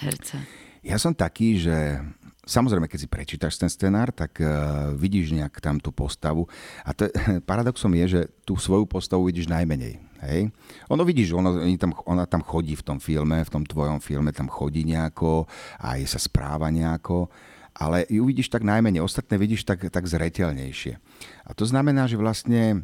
herca? 0.00 0.61
Ja 0.82 0.98
som 0.98 1.14
taký, 1.14 1.62
že 1.62 2.02
Samozrejme, 2.42 2.90
keď 2.90 2.98
si 2.98 3.06
prečítaš 3.06 3.54
ten 3.54 3.70
scenár, 3.70 4.10
tak 4.10 4.42
uh, 4.42 4.90
vidíš 4.98 5.30
nejak 5.30 5.62
tam 5.62 5.78
tú 5.78 5.94
postavu. 5.94 6.50
A 6.82 6.90
to, 6.90 7.06
paradoxom 7.50 7.94
je, 8.02 8.06
že 8.18 8.20
tú 8.42 8.58
svoju 8.58 8.82
postavu 8.82 9.30
vidíš 9.30 9.46
najmenej. 9.46 10.02
Hej? 10.26 10.50
Ono 10.90 11.06
vidíš, 11.06 11.38
ono, 11.38 11.62
tam, 11.78 11.94
ona 12.02 12.26
tam 12.26 12.42
chodí 12.42 12.74
v 12.74 12.82
tom 12.82 12.98
filme, 12.98 13.46
v 13.46 13.52
tom 13.52 13.62
tvojom 13.62 14.02
filme 14.02 14.34
tam 14.34 14.50
chodí 14.50 14.82
nejako, 14.82 15.46
aj 15.86 16.02
sa 16.06 16.18
správa 16.18 16.66
nejako, 16.66 17.30
ale 17.78 18.10
ju 18.10 18.26
vidíš 18.26 18.50
tak 18.50 18.66
najmenej, 18.66 19.06
ostatné 19.06 19.38
vidíš 19.38 19.62
tak, 19.62 19.86
tak 19.86 20.02
zretelnejšie. 20.10 20.98
A 21.46 21.50
to 21.54 21.62
znamená, 21.62 22.10
že 22.10 22.18
vlastne 22.18 22.82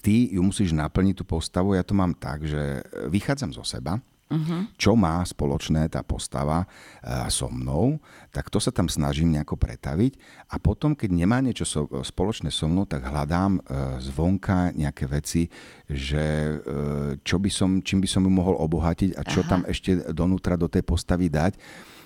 ty 0.00 0.32
ju 0.32 0.40
musíš 0.40 0.72
naplniť 0.72 1.20
tú 1.20 1.24
postavu. 1.28 1.76
Ja 1.76 1.84
to 1.84 1.92
mám 1.92 2.16
tak, 2.16 2.48
že 2.48 2.80
vychádzam 3.12 3.52
zo 3.52 3.64
seba, 3.64 4.00
Uh-huh. 4.24 4.64
Čo 4.80 4.96
má 4.96 5.20
spoločné 5.20 5.92
tá 5.92 6.00
postava 6.00 6.64
uh, 6.64 7.28
so 7.28 7.52
mnou, 7.52 8.00
tak 8.32 8.48
to 8.48 8.56
sa 8.56 8.72
tam 8.72 8.88
snažím 8.88 9.36
nejako 9.36 9.60
pretaviť 9.60 10.16
a 10.48 10.56
potom, 10.56 10.96
keď 10.96 11.10
nemá 11.12 11.44
niečo 11.44 11.68
so, 11.68 11.84
spoločné 12.00 12.48
so 12.48 12.64
mnou, 12.64 12.88
tak 12.88 13.04
hľadám 13.04 13.60
uh, 13.60 14.00
zvonka 14.00 14.72
nejaké 14.72 15.04
veci, 15.06 15.52
že 15.84 16.56
uh, 16.56 17.20
čo 17.20 17.36
by 17.36 17.50
som, 17.52 17.84
čím 17.84 18.00
by 18.00 18.08
som 18.08 18.24
ju 18.24 18.32
mohol 18.32 18.56
obohatiť 18.64 19.12
a 19.12 19.22
čo 19.28 19.44
Aha. 19.44 19.48
tam 19.48 19.60
ešte 19.68 20.08
donútra 20.16 20.56
do 20.56 20.72
tej 20.72 20.82
postavy 20.88 21.28
dať. 21.28 21.60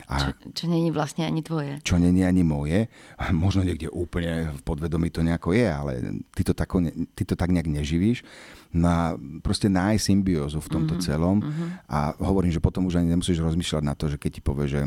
A 0.08 0.32
čo, 0.32 0.32
čo 0.56 0.64
není 0.72 0.88
vlastne 0.88 1.28
ani 1.28 1.44
tvoje. 1.44 1.84
Čo 1.84 2.00
není 2.00 2.24
ani 2.24 2.40
moje. 2.40 2.88
Možno 3.44 3.60
niekde 3.60 3.92
úplne 3.92 4.56
v 4.56 4.60
podvedomí 4.64 5.12
to 5.12 5.20
nejako 5.20 5.52
je, 5.52 5.68
ale 5.68 5.92
ty 6.32 6.42
to, 6.42 6.56
tako, 6.56 6.80
ty 7.12 7.22
to 7.28 7.36
tak 7.36 7.52
nejak 7.52 7.68
neživíš. 7.68 8.24
Na 8.72 9.16
proste 9.44 9.68
nájsť 9.68 10.00
symbiózu 10.00 10.64
v 10.64 10.72
tomto 10.72 10.96
mm-hmm. 10.96 11.08
celom. 11.12 11.44
Mm-hmm. 11.44 11.68
A 11.92 12.16
hovorím, 12.24 12.52
že 12.52 12.64
potom 12.64 12.88
už 12.88 13.04
ani 13.04 13.12
nemusíš 13.12 13.44
rozmýšľať 13.44 13.84
na 13.84 13.92
to, 13.92 14.08
že 14.08 14.16
keď 14.16 14.40
ti 14.40 14.42
povie, 14.44 14.66
že 14.68 14.80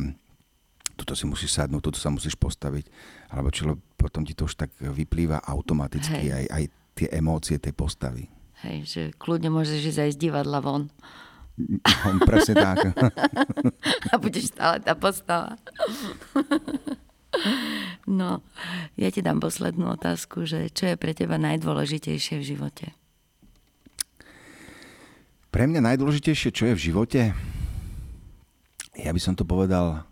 tuto 0.98 1.14
si 1.14 1.30
musíš 1.30 1.54
sadnúť, 1.54 1.82
tuto 1.86 2.02
sa 2.02 2.10
musíš 2.10 2.34
postaviť. 2.34 2.90
Alebo 3.30 3.54
čo, 3.54 3.78
potom 3.94 4.26
ti 4.26 4.34
to 4.34 4.50
už 4.50 4.58
tak 4.58 4.74
vyplýva 4.82 5.42
automaticky 5.46 6.34
aj, 6.34 6.46
aj 6.50 6.64
tie 6.98 7.08
emócie 7.14 7.62
tej 7.62 7.74
postavy. 7.78 8.26
Hej, 8.62 8.78
že 8.86 9.02
kľudne 9.18 9.50
môžeš 9.50 9.82
ísť 9.82 10.00
aj 10.06 10.12
z 10.14 10.18
divadla 10.30 10.62
von. 10.62 10.94
Presne 12.26 12.56
tak. 12.58 12.78
A 14.12 14.18
budeš 14.18 14.52
stále 14.54 14.80
tá 14.82 14.94
postava. 14.98 15.58
No, 18.12 18.44
ja 19.00 19.08
ti 19.08 19.24
dám 19.24 19.40
poslednú 19.40 19.96
otázku, 19.96 20.44
že 20.44 20.68
čo 20.68 20.92
je 20.92 21.00
pre 21.00 21.16
teba 21.16 21.40
najdôležitejšie 21.40 22.44
v 22.44 22.44
živote? 22.44 22.86
Pre 25.48 25.64
mňa 25.64 25.80
najdôležitejšie, 25.80 26.50
čo 26.52 26.68
je 26.68 26.76
v 26.76 26.84
živote? 26.92 27.22
Ja 29.00 29.16
by 29.16 29.20
som 29.24 29.32
to 29.32 29.48
povedal 29.48 30.04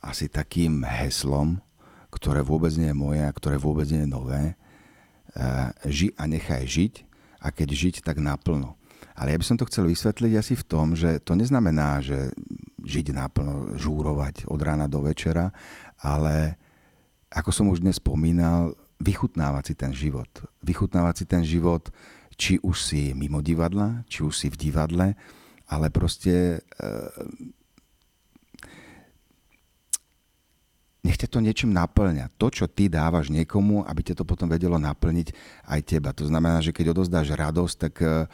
asi 0.00 0.32
takým 0.32 0.80
heslom, 0.84 1.60
ktoré 2.08 2.40
vôbec 2.40 2.72
nie 2.76 2.88
je 2.88 2.96
moje 2.96 3.20
a 3.20 3.32
ktoré 3.32 3.60
vôbec 3.60 3.84
nie 3.92 4.04
je 4.04 4.12
nové. 4.12 4.42
Ži 5.84 6.12
a 6.16 6.24
nechaj 6.24 6.64
žiť 6.64 6.94
a 7.44 7.52
keď 7.52 7.68
žiť, 7.68 7.94
tak 8.00 8.16
naplno. 8.20 8.80
Ale 9.14 9.30
ja 9.30 9.38
by 9.38 9.46
som 9.46 9.56
to 9.58 9.68
chcel 9.70 9.86
vysvetliť 9.86 10.32
asi 10.34 10.54
v 10.58 10.66
tom, 10.66 10.98
že 10.98 11.22
to 11.22 11.38
neznamená, 11.38 12.02
že 12.02 12.34
žiť 12.82 13.14
naplno, 13.14 13.78
žúrovať 13.78 14.50
od 14.50 14.60
rána 14.60 14.90
do 14.90 15.06
večera, 15.06 15.54
ale 16.02 16.58
ako 17.30 17.50
som 17.50 17.66
už 17.70 17.82
dnes 17.82 18.02
spomínal, 18.02 18.74
vychutnávať 19.02 19.64
si 19.70 19.74
ten 19.74 19.92
život. 19.94 20.30
Vychutnávať 20.62 21.14
si 21.14 21.24
ten 21.26 21.42
život, 21.42 21.90
či 22.34 22.58
už 22.62 22.76
si 22.78 23.14
mimo 23.14 23.42
divadla, 23.42 24.02
či 24.10 24.22
už 24.22 24.34
si 24.34 24.46
v 24.50 24.58
divadle, 24.58 25.14
ale 25.70 25.86
proste 25.90 26.58
e, 26.58 26.88
nech 31.04 31.20
ťa 31.20 31.28
to 31.28 31.38
niečím 31.44 31.76
naplňa. 31.76 32.32
To, 32.40 32.48
čo 32.48 32.64
ty 32.64 32.88
dávaš 32.88 33.28
niekomu, 33.28 33.84
aby 33.84 34.00
ťa 34.00 34.18
to 34.18 34.24
potom 34.24 34.48
vedelo 34.48 34.80
naplniť 34.80 35.36
aj 35.68 35.80
teba. 35.84 36.16
To 36.16 36.24
znamená, 36.24 36.64
že 36.64 36.72
keď 36.72 36.96
odozdáš 36.96 37.28
radosť, 37.36 37.74
tak 37.76 37.94
e, 38.00 38.24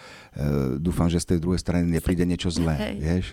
dúfam, 0.78 1.10
že 1.10 1.18
z 1.18 1.34
tej 1.34 1.38
druhej 1.42 1.58
strany 1.58 1.82
nepríde 1.90 2.22
niečo 2.22 2.46
zlé. 2.46 2.78
Hej. 2.78 2.94
Vieš? 3.02 3.26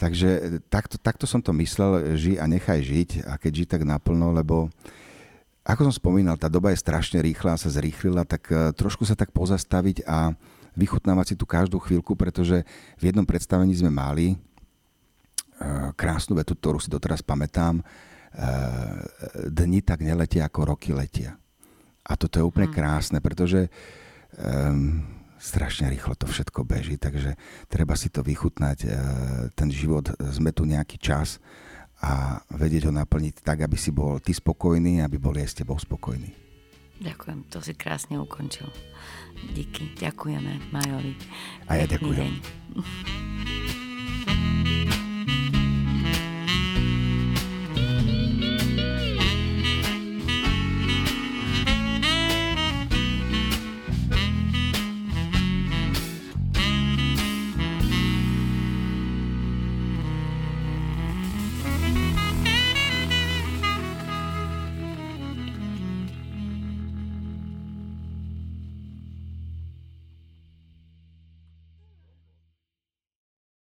Takže 0.00 0.28
takto, 0.72 0.96
takto 0.96 1.28
som 1.28 1.44
to 1.44 1.52
myslel, 1.60 2.16
ži 2.16 2.40
a 2.40 2.48
nechaj 2.48 2.80
žiť 2.80 3.10
a 3.28 3.36
keď 3.36 3.52
žiť 3.52 3.68
tak 3.68 3.82
naplno, 3.84 4.32
lebo 4.32 4.72
ako 5.60 5.92
som 5.92 5.94
spomínal, 6.00 6.40
tá 6.40 6.48
doba 6.48 6.72
je 6.72 6.80
strašne 6.80 7.20
rýchla 7.20 7.60
sa 7.60 7.68
zrýchlila, 7.68 8.24
tak 8.24 8.48
e, 8.48 8.72
trošku 8.72 9.04
sa 9.04 9.12
tak 9.12 9.28
pozastaviť 9.36 10.08
a 10.08 10.32
vychutnávať 10.72 11.26
si 11.28 11.34
tú 11.36 11.44
každú 11.44 11.76
chvíľku, 11.84 12.16
pretože 12.16 12.64
v 12.96 13.02
jednom 13.12 13.28
predstavení 13.28 13.76
sme 13.76 13.92
mali 13.92 14.26
e, 14.32 14.36
krásnu 16.00 16.32
vetu, 16.32 16.56
ktorú 16.56 16.80
si 16.80 16.88
doteraz 16.88 17.20
pamätám, 17.20 17.84
e, 17.84 18.09
dni 19.50 19.80
tak 19.82 20.06
neletia, 20.06 20.46
ako 20.46 20.76
roky 20.76 20.94
letia. 20.94 21.36
A 22.06 22.16
toto 22.16 22.40
je 22.40 22.46
úplne 22.46 22.70
hm. 22.70 22.74
krásne, 22.74 23.18
pretože 23.18 23.70
um, 24.38 25.02
strašne 25.40 25.88
rýchlo 25.88 26.14
to 26.14 26.28
všetko 26.28 26.62
beží, 26.68 27.00
takže 27.00 27.34
treba 27.66 27.96
si 27.96 28.12
to 28.12 28.20
vychutnať. 28.20 28.78
Ten 29.56 29.68
život, 29.72 30.12
sme 30.30 30.52
tu 30.52 30.68
nejaký 30.68 31.00
čas 31.00 31.40
a 32.00 32.40
vedieť 32.52 32.88
ho 32.88 32.92
naplniť 32.92 33.44
tak, 33.44 33.64
aby 33.64 33.76
si 33.76 33.92
bol 33.92 34.20
ty 34.20 34.36
spokojný, 34.36 35.00
aby 35.00 35.16
boli 35.16 35.40
aj 35.40 35.48
s 35.52 35.58
tebou 35.64 35.76
spokojní. 35.80 36.32
Ďakujem, 37.00 37.48
to 37.48 37.64
si 37.64 37.72
krásne 37.72 38.20
ukončil. 38.20 38.68
Díky, 39.56 39.96
ďakujeme 39.96 40.68
Majovi. 40.68 41.16
A 41.64 41.80
ja 41.80 41.88
ďakujem. 41.88 42.36
Deň. 42.36 43.79